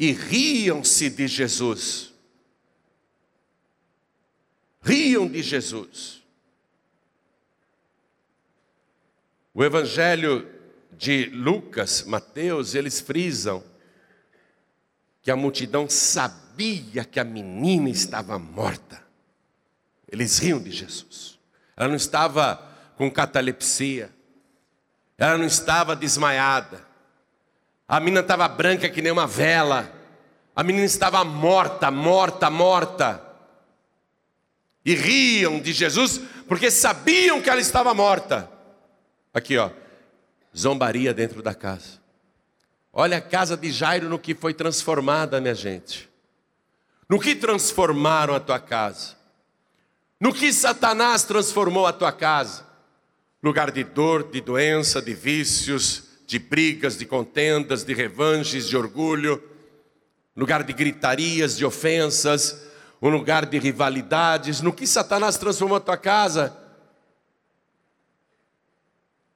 E 0.00 0.10
riam-se 0.10 1.08
de 1.08 1.28
Jesus. 1.28 2.12
Riam 4.82 5.28
de 5.28 5.40
Jesus. 5.40 6.20
O 9.54 9.62
Evangelho 9.62 10.50
de 10.90 11.26
Lucas, 11.26 12.02
Mateus, 12.02 12.74
eles 12.74 13.00
frisam 13.00 13.62
que 15.22 15.30
a 15.30 15.36
multidão 15.36 15.88
sabia 15.88 17.04
que 17.04 17.20
a 17.20 17.24
menina 17.24 17.88
estava 17.88 18.36
morta. 18.36 19.11
Eles 20.12 20.38
riam 20.38 20.60
de 20.60 20.70
Jesus. 20.70 21.38
Ela 21.74 21.88
não 21.88 21.96
estava 21.96 22.62
com 22.96 23.10
catalepsia. 23.10 24.10
Ela 25.16 25.38
não 25.38 25.46
estava 25.46 25.96
desmaiada. 25.96 26.86
A 27.88 27.98
menina 27.98 28.20
estava 28.20 28.46
branca 28.46 28.90
que 28.90 29.00
nem 29.00 29.10
uma 29.10 29.26
vela. 29.26 29.90
A 30.54 30.62
menina 30.62 30.84
estava 30.84 31.24
morta, 31.24 31.90
morta, 31.90 32.50
morta. 32.50 33.22
E 34.84 34.94
riam 34.94 35.58
de 35.58 35.72
Jesus 35.72 36.20
porque 36.46 36.70
sabiam 36.70 37.40
que 37.40 37.48
ela 37.48 37.60
estava 37.60 37.94
morta. 37.94 38.50
Aqui, 39.32 39.56
ó. 39.56 39.70
Zombaria 40.54 41.14
dentro 41.14 41.42
da 41.42 41.54
casa. 41.54 42.02
Olha 42.92 43.16
a 43.16 43.22
casa 43.22 43.56
de 43.56 43.72
Jairo 43.72 44.10
no 44.10 44.18
que 44.18 44.34
foi 44.34 44.52
transformada, 44.52 45.40
minha 45.40 45.54
gente. 45.54 46.10
No 47.08 47.18
que 47.18 47.34
transformaram 47.34 48.34
a 48.34 48.40
tua 48.40 48.60
casa? 48.60 49.21
No 50.22 50.32
que 50.32 50.52
Satanás 50.52 51.24
transformou 51.24 51.84
a 51.84 51.92
tua 51.92 52.12
casa? 52.12 52.64
Lugar 53.42 53.72
de 53.72 53.82
dor, 53.82 54.30
de 54.30 54.40
doença, 54.40 55.02
de 55.02 55.14
vícios, 55.14 56.04
de 56.28 56.38
brigas, 56.38 56.96
de 56.96 57.04
contendas, 57.04 57.82
de 57.82 57.92
revanches, 57.92 58.68
de 58.68 58.76
orgulho, 58.76 59.42
lugar 60.36 60.62
de 60.62 60.72
gritarias, 60.72 61.56
de 61.56 61.64
ofensas, 61.64 62.62
um 63.02 63.08
lugar 63.08 63.46
de 63.46 63.58
rivalidades. 63.58 64.60
No 64.60 64.72
que 64.72 64.86
Satanás 64.86 65.36
transformou 65.38 65.78
a 65.78 65.80
tua 65.80 65.96
casa? 65.96 66.56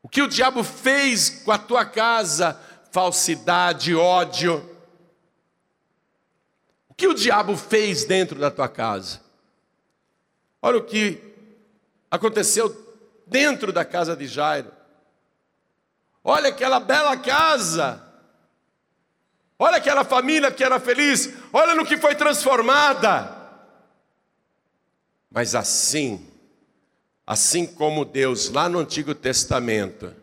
O 0.01 0.09
que 0.09 0.23
o 0.23 0.29
diabo 0.29 0.63
fez 0.63 1.43
com 1.45 1.51
a 1.51 1.59
tua 1.59 1.85
casa? 1.85 2.61
Falsidade, 2.93 3.93
ódio. 3.93 4.65
O 6.89 6.95
que 6.95 7.09
o 7.09 7.15
diabo 7.15 7.57
fez 7.57 8.05
dentro 8.05 8.39
da 8.39 8.53
tua 8.53 8.69
casa? 8.69 9.26
Olha 10.67 10.79
o 10.79 10.85
que 10.85 11.23
aconteceu 12.11 12.75
dentro 13.27 13.73
da 13.73 13.85
casa 13.85 14.17
de 14.17 14.27
Jairo. 14.27 14.73
Olha 16.25 16.49
aquela 16.49 16.81
bela 16.81 17.17
casa. 17.17 18.03
Olha 19.59 19.77
aquela 19.77 20.05
família 20.05 20.51
que 20.51 20.65
era 20.65 20.81
feliz. 20.81 21.33
Olha 21.53 21.75
no 21.75 21.87
que 21.87 21.97
foi 21.97 22.15
transformada. 22.17 23.37
Mas 25.31 25.55
assim, 25.55 26.27
Assim 27.27 27.67
como 27.67 28.05
Deus, 28.05 28.51
lá 28.51 28.69
no 28.69 28.79
Antigo 28.79 29.13
Testamento, 29.13 30.15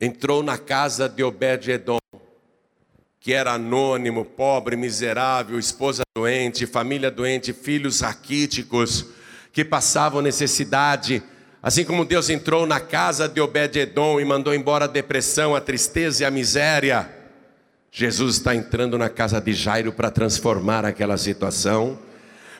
entrou 0.00 0.42
na 0.42 0.56
casa 0.56 1.06
de 1.06 1.22
Obed-Edom, 1.22 1.98
que 3.20 3.34
era 3.34 3.52
anônimo, 3.52 4.24
pobre, 4.24 4.74
miserável, 4.74 5.58
esposa 5.58 6.02
doente, 6.16 6.66
família 6.66 7.10
doente, 7.10 7.52
filhos 7.52 8.00
raquíticos, 8.00 9.08
que 9.52 9.64
passavam 9.64 10.22
necessidade. 10.22 11.22
Assim 11.62 11.84
como 11.84 12.04
Deus 12.04 12.30
entrou 12.30 12.66
na 12.66 12.80
casa 12.80 13.28
de 13.28 13.40
Obed-Edom 13.40 14.20
e 14.20 14.24
mandou 14.24 14.54
embora 14.54 14.86
a 14.86 14.88
depressão, 14.88 15.54
a 15.54 15.60
tristeza 15.60 16.22
e 16.22 16.26
a 16.26 16.30
miséria, 16.30 17.08
Jesus 17.90 18.36
está 18.36 18.54
entrando 18.54 18.96
na 18.96 19.08
casa 19.08 19.40
de 19.40 19.52
Jairo 19.52 19.92
para 19.92 20.10
transformar 20.10 20.84
aquela 20.84 21.16
situação 21.16 21.98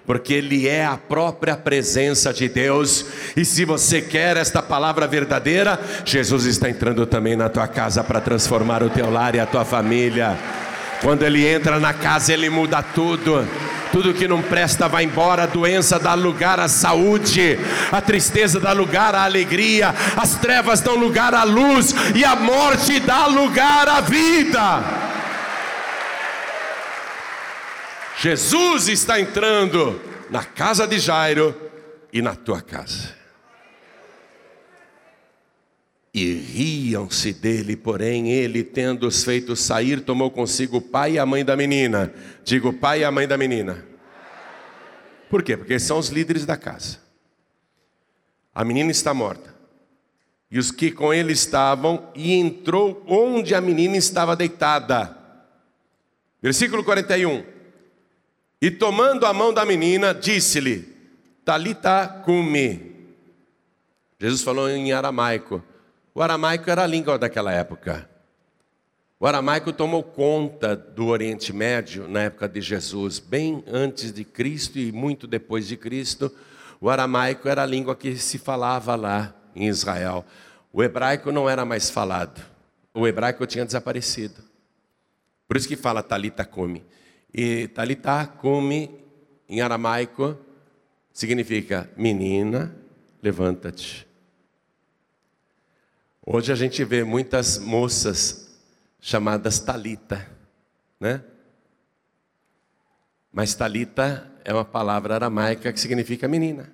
porque 0.06 0.34
Ele 0.34 0.68
é 0.68 0.84
a 0.84 0.96
própria 0.96 1.56
presença 1.56 2.32
de 2.32 2.48
Deus. 2.48 3.06
E 3.36 3.44
se 3.44 3.64
você 3.64 4.02
quer 4.02 4.36
esta 4.36 4.62
palavra 4.62 5.06
verdadeira, 5.06 5.78
Jesus 6.04 6.44
está 6.44 6.68
entrando 6.68 7.06
também 7.06 7.36
na 7.36 7.48
tua 7.48 7.68
casa 7.68 8.02
para 8.02 8.20
transformar 8.20 8.82
o 8.82 8.90
teu 8.90 9.10
lar 9.10 9.34
e 9.34 9.40
a 9.40 9.46
tua 9.46 9.64
família. 9.64 10.36
Quando 11.02 11.24
Ele 11.24 11.46
entra 11.46 11.80
na 11.80 11.92
casa, 11.92 12.32
Ele 12.32 12.48
muda 12.48 12.82
tudo. 12.82 13.46
Tudo 13.90 14.14
que 14.14 14.26
não 14.26 14.40
presta 14.40 14.88
vai 14.88 15.04
embora, 15.04 15.42
a 15.42 15.46
doença 15.46 15.98
dá 15.98 16.14
lugar 16.14 16.58
à 16.58 16.66
saúde, 16.66 17.58
a 17.90 18.00
tristeza 18.00 18.58
dá 18.58 18.72
lugar 18.72 19.14
à 19.14 19.24
alegria, 19.24 19.94
as 20.16 20.36
trevas 20.36 20.80
dão 20.80 20.96
lugar 20.96 21.34
à 21.34 21.42
luz 21.44 21.94
e 22.14 22.24
a 22.24 22.34
morte 22.34 22.98
dá 23.00 23.26
lugar 23.26 23.86
à 23.88 24.00
vida. 24.00 24.82
Jesus 28.16 28.88
está 28.88 29.20
entrando 29.20 30.00
na 30.30 30.42
casa 30.44 30.86
de 30.86 30.98
Jairo 30.98 31.54
e 32.10 32.22
na 32.22 32.34
tua 32.34 32.62
casa. 32.62 33.21
E 36.14 36.34
riam-se 36.34 37.32
dele, 37.32 37.74
porém 37.74 38.30
ele, 38.30 38.62
tendo-os 38.62 39.24
feito 39.24 39.56
sair, 39.56 40.02
tomou 40.02 40.30
consigo 40.30 40.76
o 40.76 40.82
pai 40.82 41.12
e 41.12 41.18
a 41.18 41.24
mãe 41.24 41.42
da 41.42 41.56
menina. 41.56 42.12
Digo, 42.44 42.68
o 42.68 42.72
pai 42.72 43.00
e 43.00 43.04
a 43.04 43.10
mãe 43.10 43.26
da 43.26 43.38
menina. 43.38 43.82
Por 45.30 45.42
quê? 45.42 45.56
Porque 45.56 45.78
são 45.78 45.98
os 45.98 46.10
líderes 46.10 46.44
da 46.44 46.54
casa. 46.54 46.98
A 48.54 48.62
menina 48.62 48.90
está 48.90 49.14
morta. 49.14 49.54
E 50.50 50.58
os 50.58 50.70
que 50.70 50.90
com 50.90 51.14
ele 51.14 51.32
estavam, 51.32 52.10
e 52.14 52.34
entrou 52.34 53.02
onde 53.08 53.54
a 53.54 53.60
menina 53.62 53.96
estava 53.96 54.36
deitada. 54.36 55.16
Versículo 56.42 56.84
41. 56.84 57.42
E 58.60 58.70
tomando 58.70 59.24
a 59.24 59.32
mão 59.32 59.54
da 59.54 59.64
menina, 59.64 60.12
disse-lhe: 60.12 60.86
Talita 61.42 62.06
cumi. 62.22 62.92
Jesus 64.20 64.42
falou 64.42 64.68
em 64.68 64.92
aramaico. 64.92 65.64
O 66.14 66.20
aramaico 66.20 66.70
era 66.70 66.82
a 66.84 66.86
língua 66.86 67.18
daquela 67.18 67.52
época. 67.52 68.08
O 69.18 69.26
aramaico 69.26 69.72
tomou 69.72 70.02
conta 70.02 70.76
do 70.76 71.06
Oriente 71.06 71.52
Médio 71.52 72.06
na 72.08 72.22
época 72.22 72.48
de 72.48 72.60
Jesus, 72.60 73.18
bem 73.18 73.64
antes 73.66 74.12
de 74.12 74.24
Cristo 74.24 74.78
e 74.78 74.92
muito 74.92 75.26
depois 75.26 75.66
de 75.66 75.76
Cristo. 75.76 76.30
O 76.80 76.90
aramaico 76.90 77.48
era 77.48 77.62
a 77.62 77.66
língua 77.66 77.96
que 77.96 78.16
se 78.16 78.36
falava 78.36 78.94
lá 78.94 79.34
em 79.54 79.68
Israel. 79.68 80.24
O 80.72 80.82
hebraico 80.82 81.30
não 81.30 81.48
era 81.48 81.64
mais 81.64 81.88
falado. 81.88 82.44
O 82.92 83.06
hebraico 83.06 83.46
tinha 83.46 83.64
desaparecido. 83.64 84.42
Por 85.48 85.56
isso 85.56 85.68
que 85.68 85.76
fala 85.76 86.02
Talita 86.02 86.44
come. 86.44 86.84
E 87.32 87.68
Talitá 87.68 88.26
come 88.26 88.90
em 89.48 89.60
aramaico 89.60 90.36
significa 91.12 91.90
menina, 91.96 92.74
levanta-te. 93.22 94.11
Hoje 96.24 96.52
a 96.52 96.54
gente 96.54 96.84
vê 96.84 97.02
muitas 97.02 97.58
moças 97.58 98.48
chamadas 99.00 99.58
Talita, 99.58 100.30
né? 101.00 101.24
Mas 103.32 103.56
Talita 103.56 104.30
é 104.44 104.54
uma 104.54 104.64
palavra 104.64 105.16
aramaica 105.16 105.72
que 105.72 105.80
significa 105.80 106.28
menina. 106.28 106.72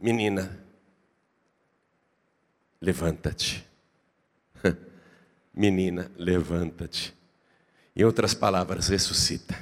Menina, 0.00 0.60
levanta-te. 2.80 3.64
Menina, 5.54 6.10
levanta-te. 6.16 7.16
Em 7.94 8.02
outras 8.02 8.34
palavras, 8.34 8.88
ressuscita. 8.88 9.56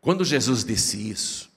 Quando 0.00 0.24
Jesus 0.24 0.64
disse 0.64 1.08
isso, 1.08 1.51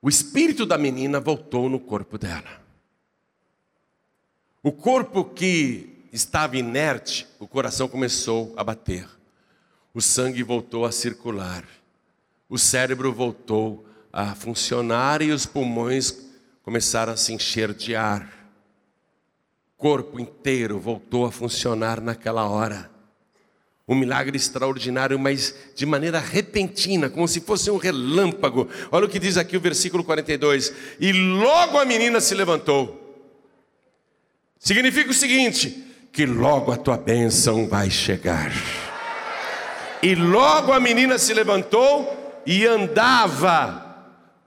o 0.00 0.08
espírito 0.08 0.64
da 0.64 0.78
menina 0.78 1.20
voltou 1.20 1.68
no 1.68 1.80
corpo 1.80 2.18
dela. 2.18 2.62
O 4.62 4.72
corpo 4.72 5.24
que 5.24 6.08
estava 6.12 6.56
inerte, 6.56 7.26
o 7.38 7.46
coração 7.46 7.88
começou 7.88 8.52
a 8.56 8.64
bater. 8.64 9.08
O 9.94 10.00
sangue 10.00 10.42
voltou 10.42 10.84
a 10.84 10.92
circular. 10.92 11.64
O 12.48 12.58
cérebro 12.58 13.12
voltou 13.12 13.86
a 14.12 14.34
funcionar 14.34 15.22
e 15.22 15.30
os 15.30 15.46
pulmões 15.46 16.26
começaram 16.62 17.12
a 17.12 17.16
se 17.16 17.32
encher 17.32 17.72
de 17.72 17.94
ar 17.94 18.36
corpo 19.76 20.18
inteiro 20.18 20.78
voltou 20.78 21.26
a 21.26 21.32
funcionar 21.32 22.00
naquela 22.00 22.48
hora. 22.48 22.90
Um 23.88 23.94
milagre 23.94 24.36
extraordinário, 24.36 25.16
mas 25.18 25.54
de 25.74 25.86
maneira 25.86 26.18
repentina, 26.18 27.08
como 27.08 27.28
se 27.28 27.40
fosse 27.40 27.70
um 27.70 27.76
relâmpago. 27.76 28.68
Olha 28.90 29.06
o 29.06 29.08
que 29.08 29.20
diz 29.20 29.36
aqui 29.36 29.56
o 29.56 29.60
versículo 29.60 30.02
42. 30.02 30.72
E 30.98 31.12
logo 31.12 31.78
a 31.78 31.84
menina 31.84 32.20
se 32.20 32.34
levantou. 32.34 33.02
Significa 34.58 35.10
o 35.10 35.14
seguinte: 35.14 35.84
que 36.12 36.26
logo 36.26 36.72
a 36.72 36.76
tua 36.76 36.96
bênção 36.96 37.68
vai 37.68 37.88
chegar. 37.88 38.50
E 40.02 40.14
logo 40.14 40.72
a 40.72 40.80
menina 40.80 41.18
se 41.18 41.32
levantou 41.32 42.42
e 42.44 42.66
andava. 42.66 43.84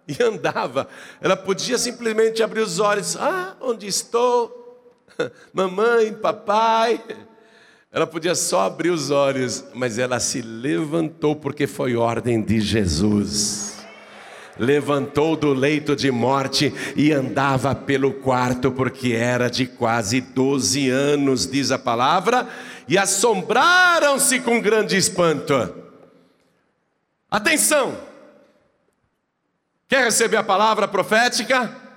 E 0.07 0.21
andava. 0.23 0.87
Ela 1.21 1.37
podia 1.37 1.77
simplesmente 1.77 2.41
abrir 2.41 2.61
os 2.61 2.79
olhos. 2.79 3.15
Ah, 3.15 3.55
onde 3.61 3.87
estou? 3.87 4.95
mamãe, 5.53 6.11
papai. 6.13 7.01
Ela 7.91 8.05
podia 8.05 8.35
só 8.35 8.61
abrir 8.67 8.91
os 8.91 9.09
olhos, 9.09 9.63
mas 9.73 9.97
ela 9.97 10.19
se 10.19 10.41
levantou 10.41 11.35
porque 11.35 11.65
foi 11.65 11.95
ordem 11.95 12.39
de 12.39 12.61
Jesus. 12.61 13.79
Levantou 14.59 15.35
do 15.35 15.53
leito 15.53 15.95
de 15.95 16.11
morte 16.11 16.71
e 16.95 17.11
andava 17.11 17.73
pelo 17.73 18.13
quarto, 18.13 18.71
porque 18.71 19.13
era 19.13 19.49
de 19.49 19.65
quase 19.65 20.21
12 20.21 20.89
anos, 20.89 21.47
diz 21.47 21.71
a 21.71 21.79
palavra, 21.79 22.47
e 22.87 22.97
assombraram-se 22.97 24.39
com 24.41 24.61
grande 24.61 24.95
espanto. 24.95 25.73
Atenção! 27.31 27.97
Quer 29.87 30.03
receber 30.03 30.37
a 30.37 30.43
palavra 30.43 30.87
profética? 30.87 31.88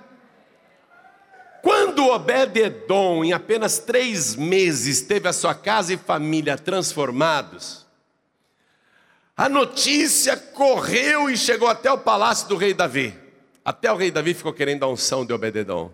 Quando 1.63 2.09
Obed-Edom, 2.09 3.23
em 3.23 3.31
apenas 3.31 3.79
três 3.79 4.35
meses, 4.35 4.99
teve 4.99 5.29
a 5.29 5.33
sua 5.33 5.55
casa 5.55 5.93
e 5.93 5.97
família 5.97 6.57
transformados, 6.57 7.87
a 9.35 9.47
notícia 9.47 10.35
correu 10.35 11.29
e 11.29 11.37
chegou 11.37 11.69
até 11.69 11.89
o 11.89 11.97
palácio 11.97 12.49
do 12.49 12.57
rei 12.57 12.73
Davi. 12.73 13.17
Até 13.63 13.89
o 13.89 13.95
rei 13.95 14.11
Davi 14.11 14.33
ficou 14.33 14.51
querendo 14.51 14.83
a 14.83 14.89
unção 14.89 15.25
de 15.25 15.31
Obed-Edom 15.31 15.89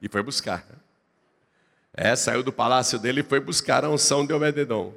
e 0.00 0.08
foi 0.08 0.22
buscar. 0.22 0.64
É, 1.92 2.16
saiu 2.16 2.42
do 2.42 2.50
palácio 2.50 2.98
dele 2.98 3.20
e 3.20 3.22
foi 3.24 3.38
buscar 3.38 3.84
a 3.84 3.90
unção 3.90 4.24
de 4.24 4.32
Obed-Edom. 4.32 4.94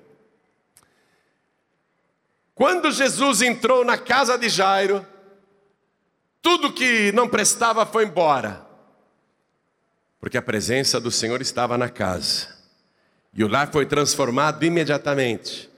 Quando 2.56 2.90
Jesus 2.90 3.42
entrou 3.42 3.84
na 3.84 3.98
casa 3.98 4.38
de 4.38 4.48
Jairo, 4.48 5.06
tudo 6.42 6.72
que 6.72 7.12
não 7.12 7.28
prestava 7.28 7.86
foi 7.86 8.06
embora 8.06 8.65
porque 10.26 10.40
a 10.40 10.42
presença 10.42 11.00
do 11.00 11.12
Senhor 11.12 11.40
estava 11.40 11.78
na 11.78 11.88
casa. 11.88 12.48
E 13.32 13.44
o 13.44 13.48
lar 13.48 13.72
foi 13.72 13.86
transformado 13.86 14.66
imediatamente. 14.66 15.70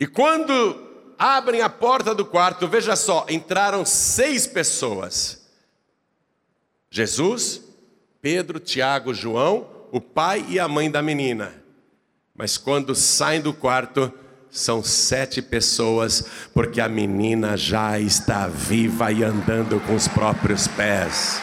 E 0.00 0.06
quando 0.08 1.14
abrem 1.16 1.62
a 1.62 1.68
porta 1.68 2.12
do 2.12 2.24
quarto, 2.24 2.66
veja 2.66 2.96
só, 2.96 3.24
entraram 3.28 3.84
seis 3.86 4.48
pessoas: 4.48 5.48
Jesus, 6.90 7.62
Pedro, 8.20 8.58
Tiago, 8.58 9.14
João, 9.14 9.86
o 9.92 10.00
pai 10.00 10.44
e 10.48 10.58
a 10.58 10.66
mãe 10.66 10.90
da 10.90 11.00
menina. 11.00 11.54
Mas 12.34 12.58
quando 12.58 12.96
saem 12.96 13.40
do 13.40 13.54
quarto, 13.54 14.12
são 14.50 14.82
sete 14.82 15.40
pessoas, 15.40 16.24
porque 16.52 16.80
a 16.80 16.88
menina 16.88 17.56
já 17.56 17.96
está 18.00 18.48
viva 18.48 19.12
e 19.12 19.22
andando 19.22 19.78
com 19.86 19.94
os 19.94 20.08
próprios 20.08 20.66
pés. 20.66 21.40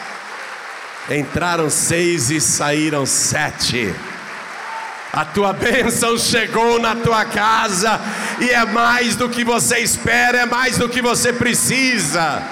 Entraram 1.10 1.70
seis 1.70 2.30
e 2.30 2.40
saíram 2.40 3.06
sete. 3.06 3.94
A 5.12 5.24
tua 5.24 5.54
bênção 5.54 6.18
chegou 6.18 6.78
na 6.78 6.94
tua 6.94 7.24
casa 7.24 7.98
e 8.40 8.50
é 8.50 8.64
mais 8.66 9.16
do 9.16 9.28
que 9.28 9.42
você 9.42 9.78
espera, 9.78 10.40
é 10.40 10.46
mais 10.46 10.76
do 10.76 10.88
que 10.88 11.00
você 11.00 11.32
precisa. 11.32 12.42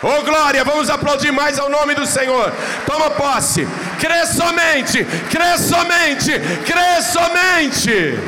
Oh 0.00 0.22
glória, 0.22 0.62
vamos 0.62 0.88
aplaudir 0.88 1.32
mais 1.32 1.58
ao 1.58 1.68
nome 1.68 1.94
do 1.94 2.06
Senhor. 2.06 2.52
Toma 2.86 3.10
posse, 3.10 3.66
crê 3.98 4.24
somente, 4.26 5.04
crê 5.30 5.58
somente, 5.58 6.32
crê 6.64 7.02
somente. 7.02 8.18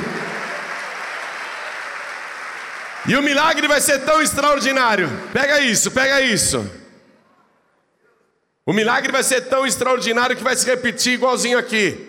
E 3.06 3.16
o 3.16 3.22
milagre 3.22 3.68
vai 3.68 3.80
ser 3.80 4.00
tão 4.00 4.20
extraordinário. 4.20 5.08
Pega 5.32 5.60
isso, 5.60 5.90
pega 5.92 6.20
isso. 6.20 6.68
O 8.66 8.72
milagre 8.72 9.10
vai 9.10 9.22
ser 9.22 9.42
tão 9.42 9.64
extraordinário 9.64 10.36
que 10.36 10.44
vai 10.44 10.56
se 10.56 10.66
repetir 10.66 11.14
igualzinho 11.14 11.56
aqui. 11.56 12.04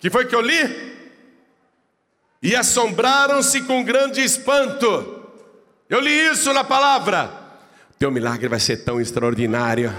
Que 0.00 0.10
foi 0.10 0.24
que 0.26 0.34
eu 0.34 0.40
li? 0.40 0.90
e 2.42 2.56
assombraram-se 2.56 3.62
com 3.62 3.84
grande 3.84 4.22
espanto. 4.22 5.20
Eu 5.88 6.00
li 6.00 6.30
isso 6.30 6.52
na 6.52 6.64
palavra. 6.64 7.30
Teu 7.98 8.10
milagre 8.10 8.48
vai 8.48 8.60
ser 8.60 8.78
tão 8.78 9.00
extraordinário 9.00 9.92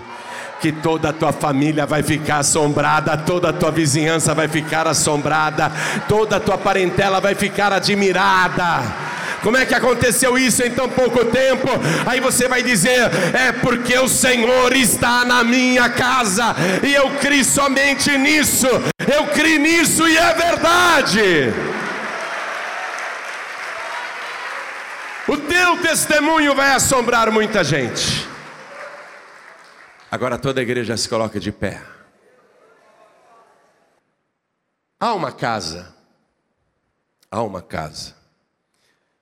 que 0.59 0.71
toda 0.71 1.09
a 1.09 1.13
tua 1.13 1.31
família 1.31 1.85
vai 1.85 2.03
ficar 2.03 2.37
assombrada, 2.39 3.17
toda 3.17 3.49
a 3.49 3.53
tua 3.53 3.71
vizinhança 3.71 4.33
vai 4.33 4.47
ficar 4.47 4.87
assombrada, 4.87 5.71
toda 6.07 6.37
a 6.37 6.39
tua 6.39 6.57
parentela 6.57 7.19
vai 7.19 7.35
ficar 7.35 7.73
admirada. 7.73 8.81
Como 9.41 9.57
é 9.57 9.65
que 9.65 9.73
aconteceu 9.73 10.37
isso 10.37 10.63
em 10.63 10.71
tão 10.71 10.87
pouco 10.87 11.25
tempo? 11.25 11.67
Aí 12.05 12.19
você 12.19 12.47
vai 12.47 12.61
dizer: 12.61 13.09
é 13.33 13.51
porque 13.51 13.97
o 13.97 14.07
Senhor 14.07 14.73
está 14.75 15.25
na 15.25 15.43
minha 15.43 15.89
casa 15.89 16.55
e 16.83 16.93
eu 16.93 17.09
criei 17.17 17.43
somente 17.43 18.17
nisso, 18.17 18.67
eu 19.11 19.27
criei 19.27 19.57
nisso 19.57 20.07
e 20.07 20.15
é 20.15 20.33
verdade. 20.33 21.53
O 25.27 25.37
teu 25.37 25.77
testemunho 25.81 26.53
vai 26.53 26.71
assombrar 26.71 27.31
muita 27.31 27.63
gente. 27.63 28.27
Agora 30.11 30.37
toda 30.37 30.59
a 30.59 30.63
igreja 30.63 30.97
se 30.97 31.07
coloca 31.07 31.39
de 31.39 31.51
pé. 31.51 31.81
Há 34.99 35.13
uma 35.13 35.31
casa, 35.31 35.95
há 37.31 37.41
uma 37.41 37.61
casa, 37.61 38.13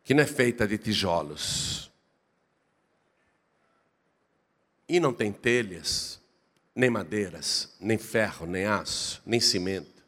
que 0.10 0.14
não 0.16 0.24
é 0.24 0.26
feita 0.26 0.68
de 0.68 0.76
tijolos, 0.76 1.92
e 4.88 5.00
não 5.00 5.14
tem 5.14 5.32
telhas, 5.32 6.20
nem 6.74 6.90
madeiras, 6.90 7.76
nem 7.80 7.96
ferro, 7.96 8.48
nem 8.48 8.66
aço, 8.66 9.22
nem 9.24 9.40
cimento, 9.40 10.04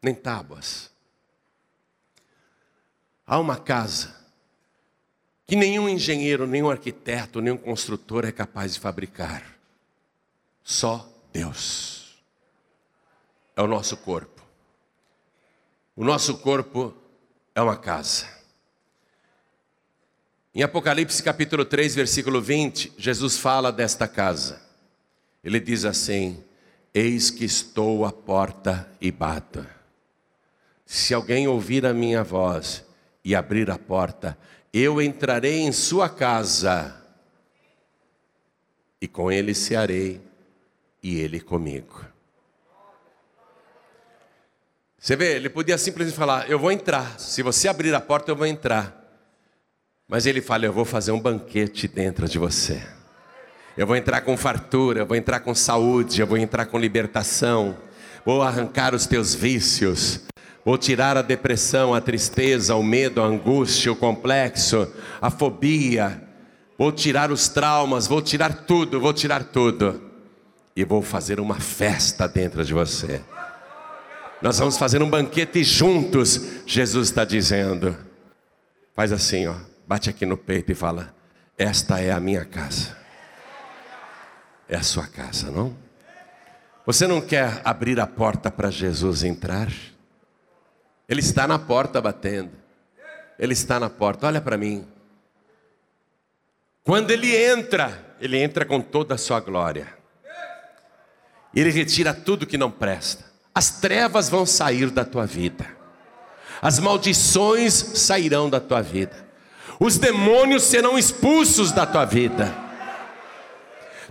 nem 0.00 0.14
tábuas. 0.14 0.88
Há 3.26 3.40
uma 3.40 3.56
casa 3.58 4.14
que 5.44 5.56
nenhum 5.56 5.88
engenheiro, 5.88 6.46
nenhum 6.46 6.70
arquiteto, 6.70 7.40
nenhum 7.40 7.58
construtor 7.58 8.24
é 8.24 8.30
capaz 8.30 8.74
de 8.74 8.78
fabricar. 8.78 9.58
Só 10.62 11.12
Deus. 11.32 12.22
É 13.56 13.62
o 13.62 13.66
nosso 13.66 13.96
corpo. 13.96 14.40
O 15.96 16.04
nosso 16.04 16.38
corpo 16.38 16.94
é 17.58 17.60
uma 17.60 17.76
casa. 17.76 18.24
Em 20.54 20.62
Apocalipse 20.62 21.20
capítulo 21.20 21.64
3, 21.64 21.92
versículo 21.92 22.40
20, 22.40 22.92
Jesus 22.96 23.36
fala 23.36 23.72
desta 23.72 24.06
casa. 24.06 24.62
Ele 25.42 25.58
diz 25.58 25.84
assim: 25.84 26.44
Eis 26.94 27.32
que 27.32 27.44
estou 27.44 28.04
à 28.04 28.12
porta 28.12 28.88
e 29.00 29.10
bato. 29.10 29.66
Se 30.86 31.12
alguém 31.12 31.48
ouvir 31.48 31.84
a 31.84 31.92
minha 31.92 32.22
voz 32.22 32.84
e 33.24 33.34
abrir 33.34 33.68
a 33.72 33.78
porta, 33.78 34.38
eu 34.72 35.02
entrarei 35.02 35.58
em 35.58 35.72
sua 35.72 36.08
casa, 36.08 37.02
e 39.00 39.08
com 39.08 39.32
ele 39.32 39.52
cearei, 39.52 40.20
e 41.02 41.18
ele 41.18 41.40
comigo. 41.40 42.06
Você 44.98 45.14
vê, 45.16 45.36
ele 45.36 45.48
podia 45.48 45.78
simplesmente 45.78 46.16
falar: 46.16 46.50
Eu 46.50 46.58
vou 46.58 46.72
entrar, 46.72 47.18
se 47.18 47.42
você 47.42 47.68
abrir 47.68 47.94
a 47.94 48.00
porta, 48.00 48.30
eu 48.30 48.36
vou 48.36 48.46
entrar. 48.46 48.94
Mas 50.08 50.26
ele 50.26 50.40
fala: 50.40 50.66
Eu 50.66 50.72
vou 50.72 50.84
fazer 50.84 51.12
um 51.12 51.20
banquete 51.20 51.86
dentro 51.86 52.28
de 52.28 52.38
você. 52.38 52.82
Eu 53.76 53.86
vou 53.86 53.94
entrar 53.94 54.22
com 54.22 54.36
fartura, 54.36 55.00
eu 55.00 55.06
vou 55.06 55.16
entrar 55.16 55.40
com 55.40 55.54
saúde, 55.54 56.20
eu 56.20 56.26
vou 56.26 56.36
entrar 56.36 56.66
com 56.66 56.78
libertação, 56.78 57.78
vou 58.24 58.42
arrancar 58.42 58.92
os 58.92 59.06
teus 59.06 59.34
vícios, 59.34 60.26
Vou 60.68 60.76
tirar 60.76 61.16
a 61.16 61.22
depressão, 61.22 61.94
a 61.94 62.00
tristeza, 62.02 62.74
o 62.74 62.82
medo, 62.82 63.22
a 63.22 63.24
angústia, 63.24 63.90
o 63.90 63.96
complexo, 63.96 64.92
a 65.18 65.30
fobia. 65.30 66.22
Vou 66.76 66.92
tirar 66.92 67.32
os 67.32 67.48
traumas, 67.48 68.06
vou 68.06 68.20
tirar 68.20 68.52
tudo, 68.66 69.00
vou 69.00 69.14
tirar 69.14 69.44
tudo. 69.44 69.98
E 70.76 70.84
vou 70.84 71.00
fazer 71.00 71.40
uma 71.40 71.54
festa 71.54 72.28
dentro 72.28 72.62
de 72.62 72.74
você. 72.74 73.22
Nós 74.40 74.58
vamos 74.58 74.78
fazer 74.78 75.02
um 75.02 75.10
banquete 75.10 75.64
juntos, 75.64 76.62
Jesus 76.64 77.08
está 77.08 77.24
dizendo. 77.24 77.96
Faz 78.94 79.10
assim, 79.10 79.46
ó, 79.46 79.54
bate 79.86 80.08
aqui 80.08 80.24
no 80.24 80.36
peito 80.36 80.70
e 80.70 80.74
fala: 80.74 81.12
Esta 81.56 82.00
é 82.00 82.12
a 82.12 82.20
minha 82.20 82.44
casa. 82.44 82.96
É 84.68 84.76
a 84.76 84.82
sua 84.82 85.06
casa, 85.06 85.50
não? 85.50 85.76
Você 86.86 87.06
não 87.06 87.20
quer 87.20 87.60
abrir 87.64 87.98
a 87.98 88.06
porta 88.06 88.50
para 88.50 88.70
Jesus 88.70 89.24
entrar? 89.24 89.70
Ele 91.08 91.20
está 91.20 91.46
na 91.46 91.58
porta 91.58 92.00
batendo. 92.00 92.52
Ele 93.38 93.52
está 93.52 93.80
na 93.80 93.90
porta. 93.90 94.26
Olha 94.26 94.40
para 94.40 94.56
mim. 94.56 94.86
Quando 96.84 97.10
ele 97.10 97.34
entra, 97.34 98.16
ele 98.20 98.38
entra 98.38 98.64
com 98.64 98.80
toda 98.80 99.14
a 99.14 99.18
sua 99.18 99.40
glória. 99.40 99.88
Ele 101.54 101.70
retira 101.70 102.14
tudo 102.14 102.46
que 102.46 102.56
não 102.56 102.70
presta. 102.70 103.24
As 103.54 103.80
trevas 103.80 104.28
vão 104.28 104.46
sair 104.46 104.90
da 104.90 105.04
tua 105.04 105.26
vida. 105.26 105.66
As 106.60 106.78
maldições 106.78 107.72
sairão 107.72 108.50
da 108.50 108.60
tua 108.60 108.82
vida. 108.82 109.26
Os 109.78 109.96
demônios 109.96 110.64
serão 110.64 110.98
expulsos 110.98 111.70
da 111.72 111.86
tua 111.86 112.04
vida. 112.04 112.54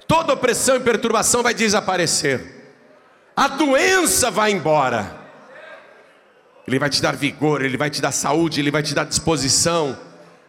Toda 0.08 0.34
opressão 0.34 0.78
e 0.78 0.80
perturbação 0.80 1.44
vai 1.44 1.54
desaparecer. 1.54 2.56
A 3.36 3.48
doença 3.50 4.32
vai 4.32 4.52
embora. 4.52 5.28
Ele 6.66 6.80
vai 6.80 6.90
te 6.90 7.02
dar 7.02 7.16
vigor, 7.16 7.62
Ele 7.62 7.78
vai 7.78 7.90
te 7.90 8.02
dar 8.02 8.12
saúde, 8.12 8.60
Ele 8.60 8.72
vai 8.72 8.84
te 8.84 8.94
dar 8.94 9.06
disposição, 9.06 9.98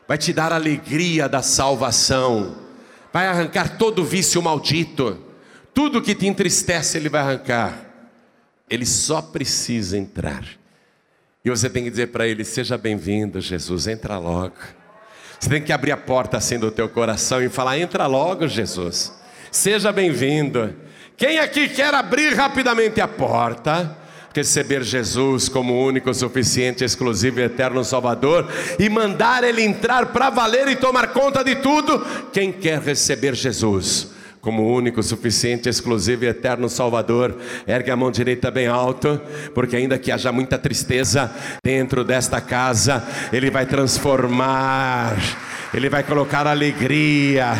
vai 0.07 0.18
te 0.18 0.32
dar 0.32 0.53
alegria 0.53 1.28
da 1.28 1.43
salvação, 1.43 2.57
vai 3.12 3.26
arrancar 3.26 3.76
todo 3.76 4.05
vício 4.05 4.43
maldito, 4.43 5.22
tudo 5.72 6.03
que 6.03 6.14
te 6.14 6.26
entristece, 6.26 6.99
Ele 6.99 7.09
vai 7.09 7.20
arrancar. 7.20 7.88
Ele 8.71 8.87
só 8.87 9.23
precisa 9.23 9.97
entrar. 9.97 10.45
E 11.45 11.51
você 11.51 11.71
tem 11.71 11.85
que 11.85 11.91
dizer 11.91 12.09
para 12.09 12.27
Ele: 12.27 12.45
Seja 12.45 12.77
bem-vindo, 12.77 13.41
Jesus, 13.41 13.87
entra 13.87 14.19
logo. 14.19 14.57
Você 15.39 15.49
tem 15.49 15.62
que 15.62 15.73
abrir 15.73 15.93
a 15.93 15.97
porta 15.97 16.37
assim 16.37 16.59
do 16.59 16.71
teu 16.71 16.89
coração 16.89 17.43
e 17.43 17.49
falar: 17.49 17.79
Entra 17.79 18.07
logo, 18.07 18.47
Jesus. 18.47 19.12
Seja 19.51 19.93
bem-vindo. 19.93 20.75
Quem 21.16 21.39
aqui 21.39 21.69
quer 21.69 21.95
abrir 21.95 22.35
rapidamente 22.35 23.01
a 23.01 23.09
porta? 23.09 23.97
receber 24.35 24.85
Jesus 24.85 25.49
como 25.49 25.85
único, 25.85 26.14
suficiente, 26.14 26.85
exclusivo 26.85 27.41
e 27.41 27.45
eterno 27.45 27.83
Salvador 27.83 28.49
e 28.79 28.89
mandar 28.89 29.43
Ele 29.43 29.62
entrar 29.62 30.07
para 30.07 30.31
valer 30.31 30.69
e 30.69 30.77
tomar 30.77 31.09
conta 31.09 31.43
de 31.43 31.57
tudo. 31.57 32.05
Quem 32.33 32.53
quer 32.53 32.81
receber 32.81 33.35
Jesus? 33.35 34.12
Como 34.41 34.72
único, 34.74 35.03
suficiente, 35.03 35.68
exclusivo 35.68 36.24
e 36.24 36.28
eterno 36.28 36.68
Salvador. 36.68 37.36
Ergue 37.66 37.91
a 37.91 37.97
mão 37.97 38.11
direita 38.11 38.51
bem 38.51 38.66
alto, 38.66 39.20
porque 39.55 39.76
ainda 39.76 39.99
que 39.99 40.12
haja 40.12 40.32
muita 40.32 40.59
tristeza 40.59 41.32
dentro 41.62 42.05
desta 42.05 42.41
casa, 42.41 43.05
Ele 43.32 43.51
vai 43.51 43.66
transformar, 43.66 45.16
Ele 45.74 45.89
vai 45.89 46.03
colocar 46.03 46.47
alegria 46.47 47.55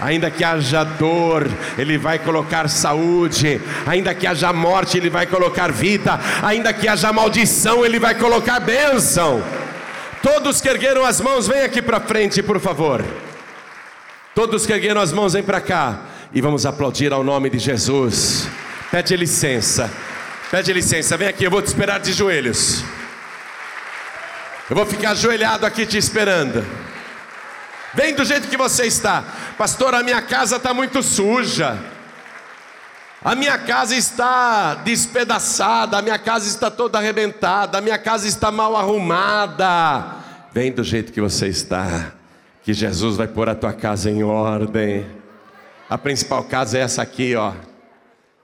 ainda 0.00 0.30
que 0.30 0.42
haja 0.42 0.82
dor, 0.82 1.48
Ele 1.78 1.96
vai 1.96 2.18
colocar 2.18 2.68
saúde, 2.68 3.60
ainda 3.86 4.12
que 4.12 4.26
haja 4.26 4.52
morte, 4.52 4.98
Ele 4.98 5.08
vai 5.08 5.26
colocar 5.26 5.70
vida, 5.70 6.18
ainda 6.42 6.72
que 6.72 6.88
haja 6.88 7.12
maldição, 7.12 7.84
Ele 7.84 8.00
vai 8.00 8.16
colocar 8.16 8.58
bênção. 8.58 9.42
Todos 10.20 10.60
que 10.60 10.68
ergueram 10.68 11.04
as 11.04 11.20
mãos, 11.20 11.46
vem 11.46 11.62
aqui 11.62 11.80
para 11.80 12.00
frente, 12.00 12.42
por 12.42 12.58
favor. 12.58 13.04
Todos 14.34 14.66
que 14.66 14.72
ergueram 14.72 15.00
as 15.00 15.12
mãos, 15.12 15.34
vem 15.34 15.42
para 15.42 15.60
cá 15.60 16.11
e 16.34 16.40
vamos 16.40 16.64
aplaudir 16.64 17.12
ao 17.12 17.22
nome 17.22 17.50
de 17.50 17.58
Jesus. 17.58 18.48
Pede 18.90 19.16
licença, 19.16 19.90
pede 20.50 20.72
licença, 20.72 21.16
vem 21.16 21.28
aqui, 21.28 21.44
eu 21.44 21.50
vou 21.50 21.60
te 21.60 21.66
esperar 21.66 22.00
de 22.00 22.12
joelhos. 22.12 22.82
Eu 24.70 24.76
vou 24.76 24.86
ficar 24.86 25.10
ajoelhado 25.10 25.66
aqui 25.66 25.84
te 25.84 25.98
esperando. 25.98 26.64
Vem 27.94 28.14
do 28.14 28.24
jeito 28.24 28.48
que 28.48 28.56
você 28.56 28.86
está. 28.86 29.22
Pastor, 29.58 29.94
a 29.94 30.02
minha 30.02 30.22
casa 30.22 30.56
está 30.56 30.72
muito 30.72 31.02
suja. 31.02 31.78
A 33.22 33.34
minha 33.34 33.58
casa 33.58 33.94
está 33.94 34.74
despedaçada, 34.74 35.98
a 35.98 36.02
minha 36.02 36.18
casa 36.18 36.48
está 36.48 36.70
toda 36.70 36.98
arrebentada, 36.98 37.78
a 37.78 37.80
minha 37.80 37.98
casa 37.98 38.26
está 38.26 38.50
mal 38.50 38.74
arrumada. 38.74 40.16
Vem 40.52 40.72
do 40.72 40.82
jeito 40.82 41.12
que 41.12 41.20
você 41.20 41.46
está, 41.48 42.12
que 42.64 42.72
Jesus 42.72 43.16
vai 43.16 43.28
pôr 43.28 43.48
a 43.48 43.54
tua 43.54 43.72
casa 43.72 44.10
em 44.10 44.24
ordem. 44.24 45.21
A 45.92 45.98
principal 45.98 46.42
casa 46.44 46.78
é 46.78 46.80
essa 46.80 47.02
aqui, 47.02 47.36
ó. 47.36 47.52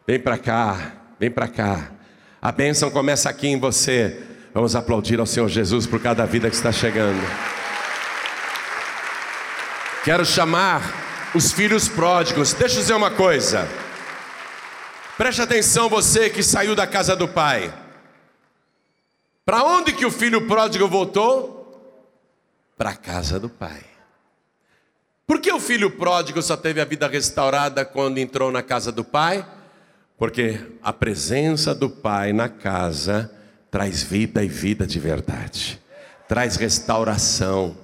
Vem 0.06 0.20
para 0.20 0.36
cá, 0.36 0.92
vem 1.18 1.30
para 1.30 1.48
cá. 1.48 1.92
A 2.42 2.52
bênção 2.52 2.90
começa 2.90 3.30
aqui 3.30 3.48
em 3.48 3.58
você. 3.58 4.22
Vamos 4.52 4.76
aplaudir 4.76 5.18
ao 5.18 5.24
Senhor 5.24 5.48
Jesus 5.48 5.86
por 5.86 5.98
cada 5.98 6.26
vida 6.26 6.50
que 6.50 6.56
está 6.56 6.70
chegando. 6.70 7.18
Quero 10.04 10.26
chamar 10.26 10.82
os 11.34 11.50
filhos 11.50 11.88
pródigos. 11.88 12.52
Deixa 12.52 12.74
eu 12.74 12.80
dizer 12.82 12.92
uma 12.92 13.12
coisa. 13.12 13.66
Preste 15.16 15.40
atenção, 15.40 15.88
você 15.88 16.28
que 16.28 16.42
saiu 16.42 16.76
da 16.76 16.86
casa 16.86 17.16
do 17.16 17.26
pai. 17.26 17.72
Para 19.46 19.64
onde 19.64 19.94
que 19.94 20.04
o 20.04 20.10
filho 20.10 20.46
pródigo 20.46 20.86
voltou? 20.86 21.96
Para 22.76 22.90
a 22.90 22.96
casa 22.96 23.40
do 23.40 23.48
pai. 23.48 23.97
Por 25.28 25.42
que 25.42 25.52
o 25.52 25.60
filho 25.60 25.90
pródigo 25.90 26.40
só 26.40 26.56
teve 26.56 26.80
a 26.80 26.86
vida 26.86 27.06
restaurada 27.06 27.84
quando 27.84 28.16
entrou 28.16 28.50
na 28.50 28.62
casa 28.62 28.90
do 28.90 29.04
pai? 29.04 29.46
Porque 30.16 30.58
a 30.82 30.90
presença 30.90 31.74
do 31.74 31.90
pai 31.90 32.32
na 32.32 32.48
casa 32.48 33.30
traz 33.70 34.02
vida 34.02 34.42
e 34.42 34.48
vida 34.48 34.86
de 34.86 34.98
verdade, 34.98 35.78
traz 36.26 36.56
restauração, 36.56 37.76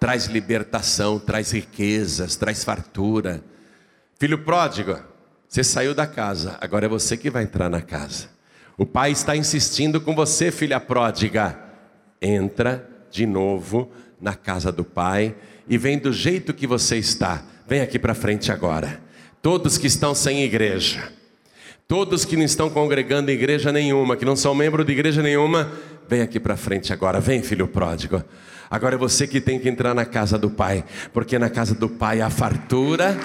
traz 0.00 0.28
libertação, 0.28 1.18
traz 1.18 1.50
riquezas, 1.50 2.36
traz 2.36 2.64
fartura. 2.64 3.44
Filho 4.18 4.38
pródigo, 4.38 4.98
você 5.46 5.62
saiu 5.62 5.94
da 5.94 6.06
casa, 6.06 6.56
agora 6.58 6.86
é 6.86 6.88
você 6.88 7.18
que 7.18 7.28
vai 7.28 7.42
entrar 7.42 7.68
na 7.68 7.82
casa. 7.82 8.30
O 8.78 8.86
pai 8.86 9.10
está 9.10 9.36
insistindo 9.36 10.00
com 10.00 10.14
você, 10.14 10.50
filha 10.50 10.80
pródiga. 10.80 11.54
Entra 12.18 12.88
de 13.10 13.26
novo 13.26 13.92
na 14.18 14.34
casa 14.34 14.72
do 14.72 14.84
pai 14.84 15.36
e 15.68 15.76
vem 15.76 15.98
do 15.98 16.12
jeito 16.12 16.54
que 16.54 16.66
você 16.66 16.96
está. 16.96 17.42
Vem 17.66 17.80
aqui 17.80 17.98
para 17.98 18.14
frente 18.14 18.50
agora. 18.50 19.00
Todos 19.42 19.78
que 19.78 19.86
estão 19.86 20.14
sem 20.14 20.42
igreja, 20.42 21.12
todos 21.86 22.24
que 22.24 22.36
não 22.36 22.44
estão 22.44 22.68
congregando 22.70 23.30
em 23.30 23.34
igreja 23.34 23.70
nenhuma, 23.70 24.16
que 24.16 24.24
não 24.24 24.34
são 24.34 24.54
membro 24.54 24.84
de 24.84 24.92
igreja 24.92 25.22
nenhuma, 25.22 25.70
vem 26.08 26.22
aqui 26.22 26.40
para 26.40 26.56
frente 26.56 26.92
agora. 26.92 27.20
Vem, 27.20 27.42
filho 27.42 27.68
pródigo. 27.68 28.22
Agora 28.70 28.96
é 28.96 28.98
você 28.98 29.26
que 29.26 29.40
tem 29.40 29.58
que 29.58 29.68
entrar 29.68 29.94
na 29.94 30.04
casa 30.04 30.36
do 30.36 30.50
pai, 30.50 30.84
porque 31.12 31.38
na 31.38 31.48
casa 31.48 31.74
do 31.74 31.88
pai 31.88 32.20
há 32.20 32.28
fartura 32.28 33.16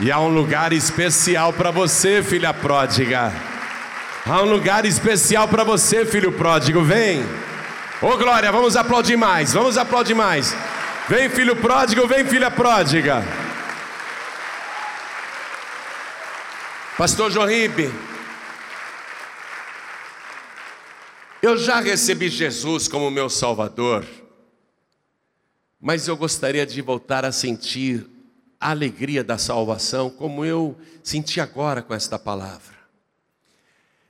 e 0.00 0.10
há 0.10 0.18
um 0.18 0.28
lugar 0.28 0.72
especial 0.72 1.52
para 1.52 1.70
você, 1.70 2.22
filha 2.22 2.52
pródiga. 2.52 3.32
Há 4.26 4.42
um 4.42 4.50
lugar 4.50 4.86
especial 4.86 5.46
para 5.46 5.64
você, 5.64 6.06
filho 6.06 6.32
pródigo. 6.32 6.82
Vem. 6.82 7.22
Ô 8.00 8.08
oh, 8.08 8.16
glória, 8.16 8.50
vamos 8.50 8.74
aplaudir 8.74 9.16
mais. 9.16 9.52
Vamos 9.52 9.76
aplaudir 9.76 10.14
mais. 10.14 10.56
Vem, 11.06 11.28
filho 11.28 11.54
pródigo, 11.54 12.08
vem, 12.08 12.24
filha 12.24 12.50
pródiga. 12.50 13.22
Pastor 16.96 17.30
Jorribe, 17.30 17.92
eu 21.42 21.58
já 21.58 21.78
recebi 21.80 22.30
Jesus 22.30 22.88
como 22.88 23.10
meu 23.10 23.28
Salvador, 23.28 24.06
mas 25.78 26.08
eu 26.08 26.16
gostaria 26.16 26.64
de 26.64 26.80
voltar 26.80 27.22
a 27.22 27.32
sentir 27.32 28.06
a 28.58 28.70
alegria 28.70 29.22
da 29.22 29.36
salvação 29.36 30.08
como 30.08 30.42
eu 30.42 30.74
senti 31.02 31.38
agora 31.38 31.82
com 31.82 31.92
esta 31.92 32.18
palavra. 32.18 32.72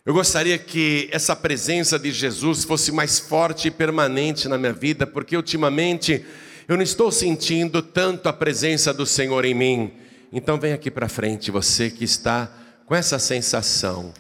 Eu 0.07 0.15
gostaria 0.15 0.59
que 0.59 1.09
essa 1.11 1.35
presença 1.35 1.99
de 1.99 2.13
Jesus 2.13 2.63
fosse 2.63 2.93
mais 2.93 3.19
forte 3.19 3.67
e 3.67 3.71
permanente 3.73 4.47
na 4.47 4.57
minha 4.57 4.73
vida, 4.73 5.05
porque 5.09 5.37
ultimamente 5.37 6.25
eu 6.67 6.77
não 6.77 6.83
estou 6.83 7.13
sentindo 7.13 7.83
tanto 7.83 8.29
a 8.29 8.33
presença 8.33 8.93
do 8.93 9.05
Senhor 9.05 9.45
em 9.45 9.55
mim. 9.55 9.93
Então 10.33 10.59
vem 10.59 10.73
aqui 10.73 10.91
para 10.91 11.09
frente, 11.09 11.51
você 11.51 11.91
que 11.91 12.05
está 12.05 12.51
com 12.87 12.95
essa 12.95 13.19
sensação 13.19 14.13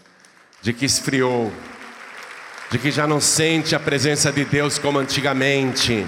de 0.62 0.72
que 0.72 0.84
esfriou, 0.84 1.52
de 2.70 2.78
que 2.78 2.90
já 2.90 3.06
não 3.06 3.20
sente 3.20 3.74
a 3.74 3.80
presença 3.80 4.30
de 4.30 4.44
Deus 4.44 4.78
como 4.78 4.98
antigamente. 4.98 6.06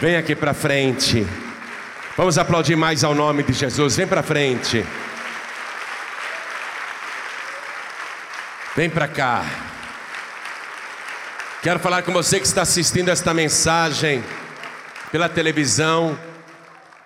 Vem 0.00 0.16
aqui 0.16 0.34
para 0.34 0.54
frente. 0.54 1.26
Vamos 2.16 2.38
aplaudir 2.38 2.76
mais 2.76 3.04
ao 3.04 3.14
nome 3.14 3.42
de 3.42 3.52
Jesus. 3.52 3.96
Vem 3.96 4.06
para 4.06 4.22
frente. 4.22 4.84
Vem 8.74 8.90
para 8.90 9.08
cá. 9.08 9.44
Quero 11.62 11.80
falar 11.80 12.02
com 12.02 12.12
você 12.12 12.38
que 12.38 12.46
está 12.46 12.62
assistindo 12.62 13.08
esta 13.08 13.32
mensagem 13.34 14.22
pela 15.10 15.28
televisão 15.28 16.18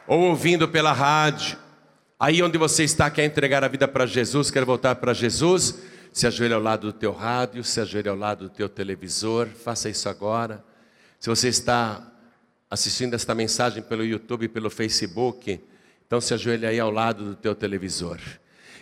ou 0.07 0.21
ouvindo 0.21 0.69
pela 0.69 0.93
rádio. 0.93 1.59
Aí 2.19 2.43
onde 2.43 2.59
você 2.59 2.85
está, 2.85 3.11
quer 3.11 3.25
entregar 3.25 3.65
a 3.65 3.69
vida 3.69 3.87
para 3.87 4.07
Jesus, 4.07 4.51
quer 4.51 4.65
voltar 4.65 4.97
para 4.97 5.15
Jesus, 5.15 5.79
se 6.13 6.27
ajoelhe 6.27 6.55
ao 6.55 6.61
lado 6.61 6.89
do 6.89 6.93
teu 6.93 7.13
rádio, 7.13 7.63
se 7.63 7.81
ajoelhe 7.81 8.09
ao 8.09 8.17
lado 8.17 8.45
do 8.45 8.51
teu 8.51 8.69
televisor, 8.69 9.47
faça 9.47 9.89
isso 9.89 10.09
agora. 10.09 10.63
Se 11.19 11.29
você 11.29 11.49
está 11.49 12.07
assistindo 12.69 13.15
esta 13.15 13.35
mensagem 13.35 13.83
pelo 13.83 14.05
YouTube, 14.05 14.49
pelo 14.49 14.71
Facebook, 14.71 15.61
então 16.07 16.21
se 16.21 16.35
ajoelhe 16.35 16.67
aí 16.67 16.81
ao 16.81 16.91
lado 16.91 17.25
do 17.25 17.35
teu 17.35 17.55
televisor. 17.55 18.19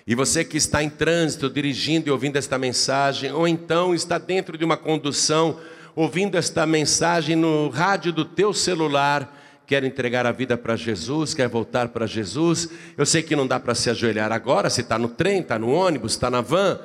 E 0.06 0.14
você 0.14 0.42
que 0.42 0.56
está 0.56 0.82
em 0.82 0.88
trânsito, 0.88 1.50
dirigindo 1.50 2.08
e 2.08 2.10
ouvindo 2.10 2.36
esta 2.36 2.56
mensagem, 2.56 3.30
ou 3.30 3.46
então 3.46 3.94
está 3.94 4.16
dentro 4.16 4.56
de 4.56 4.64
uma 4.64 4.76
condução, 4.76 5.60
ouvindo 5.94 6.36
esta 6.36 6.66
mensagem 6.66 7.36
no 7.36 7.68
rádio 7.68 8.12
do 8.12 8.24
teu 8.24 8.52
celular, 8.52 9.36
quer 9.66 9.84
entregar 9.84 10.24
a 10.24 10.32
vida 10.32 10.56
para 10.56 10.76
Jesus, 10.76 11.34
quer 11.34 11.48
voltar 11.48 11.88
para 11.88 12.06
Jesus. 12.06 12.70
Eu 12.96 13.04
sei 13.04 13.22
que 13.22 13.36
não 13.36 13.46
dá 13.46 13.60
para 13.60 13.74
se 13.74 13.90
ajoelhar 13.90 14.32
agora, 14.32 14.70
se 14.70 14.80
está 14.80 14.98
no 14.98 15.08
trem, 15.08 15.40
está 15.40 15.58
no 15.58 15.70
ônibus, 15.70 16.12
está 16.12 16.30
na 16.30 16.40
van, 16.40 16.80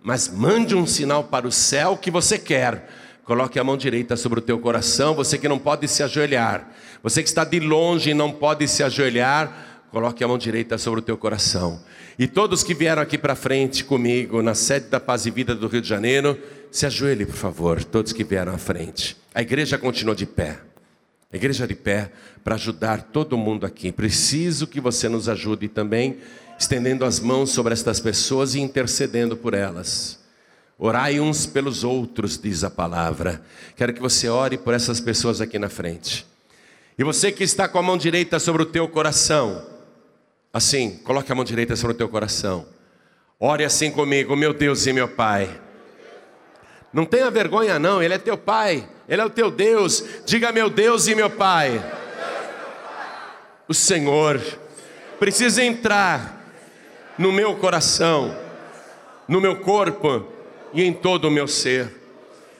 mas 0.00 0.28
mande 0.28 0.74
um 0.74 0.86
sinal 0.86 1.24
para 1.24 1.46
o 1.46 1.52
céu 1.52 1.96
que 1.96 2.10
você 2.10 2.38
quer. 2.38 2.88
Coloque 3.24 3.58
a 3.58 3.64
mão 3.64 3.76
direita 3.76 4.16
sobre 4.16 4.40
o 4.40 4.42
teu 4.42 4.58
coração, 4.58 5.14
você 5.14 5.38
que 5.38 5.48
não 5.48 5.58
pode 5.58 5.86
se 5.86 6.02
ajoelhar, 6.02 6.68
você 7.02 7.22
que 7.22 7.28
está 7.28 7.44
de 7.44 7.60
longe 7.60 8.10
e 8.10 8.14
não 8.14 8.32
pode 8.32 8.66
se 8.66 8.82
ajoelhar, 8.82 9.69
Coloque 9.90 10.22
a 10.22 10.28
mão 10.28 10.38
direita 10.38 10.78
sobre 10.78 11.00
o 11.00 11.02
teu 11.02 11.18
coração. 11.18 11.80
E 12.16 12.28
todos 12.28 12.62
que 12.62 12.74
vieram 12.74 13.02
aqui 13.02 13.18
para 13.18 13.34
frente 13.34 13.84
comigo, 13.84 14.40
na 14.40 14.54
sede 14.54 14.86
da 14.86 15.00
Paz 15.00 15.26
e 15.26 15.30
Vida 15.30 15.54
do 15.54 15.66
Rio 15.66 15.80
de 15.80 15.88
Janeiro, 15.88 16.38
se 16.70 16.86
ajoelhe, 16.86 17.26
por 17.26 17.34
favor, 17.34 17.82
todos 17.82 18.12
que 18.12 18.22
vieram 18.22 18.54
à 18.54 18.58
frente. 18.58 19.16
A 19.34 19.42
igreja 19.42 19.76
continua 19.76 20.14
de 20.14 20.26
pé. 20.26 20.58
A 21.32 21.36
igreja 21.36 21.66
de 21.66 21.74
pé 21.74 22.12
para 22.44 22.54
ajudar 22.54 23.02
todo 23.02 23.36
mundo 23.36 23.66
aqui. 23.66 23.90
Preciso 23.90 24.66
que 24.66 24.80
você 24.80 25.08
nos 25.08 25.28
ajude 25.28 25.68
também, 25.68 26.18
estendendo 26.58 27.04
as 27.04 27.18
mãos 27.18 27.50
sobre 27.50 27.72
estas 27.72 27.98
pessoas 27.98 28.54
e 28.54 28.60
intercedendo 28.60 29.36
por 29.36 29.54
elas. 29.54 30.20
Orai 30.78 31.20
uns 31.20 31.46
pelos 31.46 31.84
outros, 31.84 32.38
diz 32.38 32.64
a 32.64 32.70
palavra. 32.70 33.42
Quero 33.76 33.92
que 33.92 34.00
você 34.00 34.28
ore 34.28 34.56
por 34.56 34.72
essas 34.72 35.00
pessoas 35.00 35.40
aqui 35.40 35.58
na 35.58 35.68
frente. 35.68 36.26
E 36.98 37.04
você 37.04 37.32
que 37.32 37.44
está 37.44 37.68
com 37.68 37.78
a 37.78 37.82
mão 37.82 37.96
direita 37.96 38.38
sobre 38.38 38.62
o 38.62 38.66
teu 38.66 38.88
coração, 38.88 39.69
Assim, 40.52 40.96
coloque 41.04 41.30
a 41.30 41.34
mão 41.34 41.44
direita 41.44 41.76
sobre 41.76 41.94
o 41.94 41.96
teu 41.96 42.08
coração. 42.08 42.66
Ore 43.38 43.64
assim 43.64 43.90
comigo, 43.90 44.34
meu 44.34 44.52
Deus 44.52 44.84
e 44.86 44.92
meu 44.92 45.08
Pai. 45.08 45.48
Não 46.92 47.06
tenha 47.06 47.30
vergonha, 47.30 47.78
não, 47.78 48.02
Ele 48.02 48.14
é 48.14 48.18
teu 48.18 48.36
Pai, 48.36 48.86
Ele 49.08 49.22
é 49.22 49.24
o 49.24 49.30
teu 49.30 49.50
Deus. 49.50 50.04
Diga, 50.26 50.50
meu 50.50 50.68
Deus 50.68 51.06
e 51.06 51.14
meu 51.14 51.30
Pai. 51.30 51.80
O 53.68 53.74
Senhor 53.74 54.42
precisa 55.20 55.62
entrar 55.62 56.44
no 57.16 57.30
meu 57.30 57.54
coração, 57.56 58.36
no 59.28 59.40
meu 59.40 59.60
corpo 59.60 60.26
e 60.74 60.82
em 60.82 60.92
todo 60.92 61.28
o 61.28 61.30
meu 61.30 61.46
ser. 61.46 61.88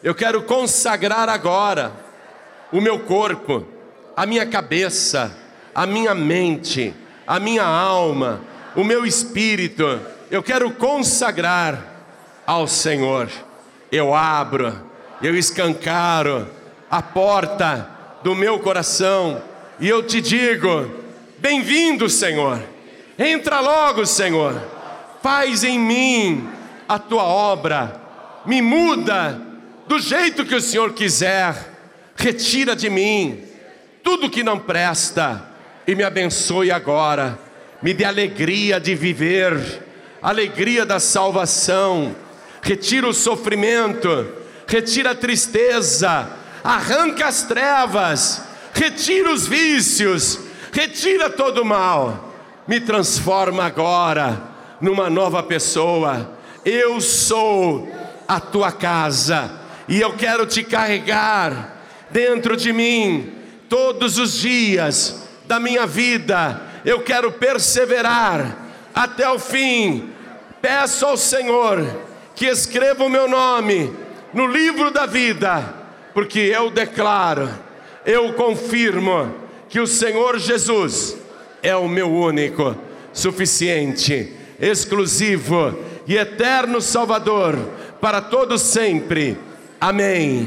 Eu 0.03 0.15
quero 0.15 0.43
consagrar 0.45 1.29
agora 1.29 1.93
o 2.73 2.81
meu 2.81 3.01
corpo, 3.01 3.67
a 4.17 4.25
minha 4.25 4.47
cabeça, 4.47 5.37
a 5.75 5.85
minha 5.85 6.15
mente 6.15 6.95
a 7.31 7.39
minha 7.39 7.63
alma, 7.63 8.41
o 8.75 8.83
meu 8.83 9.07
espírito, 9.07 10.01
eu 10.33 10.43
quero 10.43 10.69
consagrar 10.73 11.81
ao 12.45 12.67
Senhor. 12.67 13.31
Eu 13.93 14.13
abro, 14.13 14.77
eu 15.23 15.37
escancaro 15.37 16.49
a 16.91 17.01
porta 17.01 17.89
do 18.25 18.35
meu 18.35 18.59
coração 18.59 19.41
e 19.79 19.89
eu 19.89 20.03
te 20.03 20.21
digo: 20.21 20.91
bem-vindo, 21.39 22.11
Senhor. 22.11 22.61
Entra 23.17 23.61
logo, 23.61 24.05
Senhor. 24.05 24.61
Faz 25.23 25.63
em 25.63 25.79
mim 25.79 26.49
a 26.89 26.99
tua 26.99 27.23
obra. 27.23 27.95
Me 28.45 28.61
muda 28.61 29.41
do 29.87 30.01
jeito 30.01 30.45
que 30.45 30.57
o 30.57 30.61
Senhor 30.61 30.95
quiser. 30.95 31.55
Retira 32.17 32.75
de 32.75 32.91
mim 32.91 33.45
tudo 34.03 34.29
que 34.29 34.43
não 34.43 34.59
presta 34.59 35.49
e 35.87 35.95
me 35.95 36.03
abençoe 36.03 36.71
agora. 36.71 37.39
Me 37.83 37.95
dê 37.95 38.05
alegria 38.05 38.79
de 38.79 38.95
viver, 38.95 39.83
alegria 40.21 40.85
da 40.85 41.01
salvação. 41.01 42.15
Retira 42.63 43.09
o 43.09 43.15
sofrimento, 43.15 44.29
retira 44.67 45.13
a 45.13 45.15
tristeza, 45.15 46.29
arranca 46.63 47.27
as 47.27 47.43
trevas, 47.43 48.43
retira 48.75 49.33
os 49.33 49.47
vícios, 49.47 50.39
retira 50.73 51.31
todo 51.31 51.63
o 51.63 51.65
mal. 51.65 52.35
Me 52.69 52.81
transforma 52.81 53.65
agora 53.65 54.43
numa 54.81 55.09
nova 55.09 55.43
pessoa. 55.43 56.39
Eu 56.65 57.01
sou 57.01 57.91
a 58.29 58.39
tua 58.39 58.71
casa 58.71 59.59
e 59.89 60.01
eu 60.01 60.13
quero 60.13 60.45
te 60.45 60.63
carregar 60.63 61.79
dentro 62.11 62.57
de 62.57 62.73
mim 62.73 63.33
todos 63.69 64.19
os 64.19 64.35
dias 64.35 65.30
da 65.51 65.59
minha 65.59 65.85
vida, 65.85 66.63
eu 66.85 67.01
quero 67.01 67.33
perseverar 67.33 68.57
até 68.95 69.29
o 69.29 69.37
fim. 69.37 70.09
Peço 70.63 71.05
ao 71.05 71.17
Senhor 71.17 71.85
que 72.37 72.47
escreva 72.47 73.03
o 73.03 73.09
meu 73.09 73.27
nome 73.27 73.93
no 74.33 74.47
livro 74.47 74.93
da 74.93 75.07
vida, 75.07 75.75
porque 76.15 76.39
eu 76.39 76.71
declaro, 76.71 77.51
eu 78.07 78.33
confirmo 78.35 79.35
que 79.69 79.81
o 79.81 79.89
Senhor 79.89 80.39
Jesus 80.39 81.17
é 81.61 81.75
o 81.75 81.89
meu 81.89 82.09
único, 82.09 82.77
suficiente, 83.13 84.33
exclusivo 84.61 85.77
e 86.07 86.17
eterno 86.17 86.81
Salvador 86.81 87.59
para 88.01 88.21
todos 88.21 88.63
sempre. 88.63 89.37
Amém. 89.81 90.47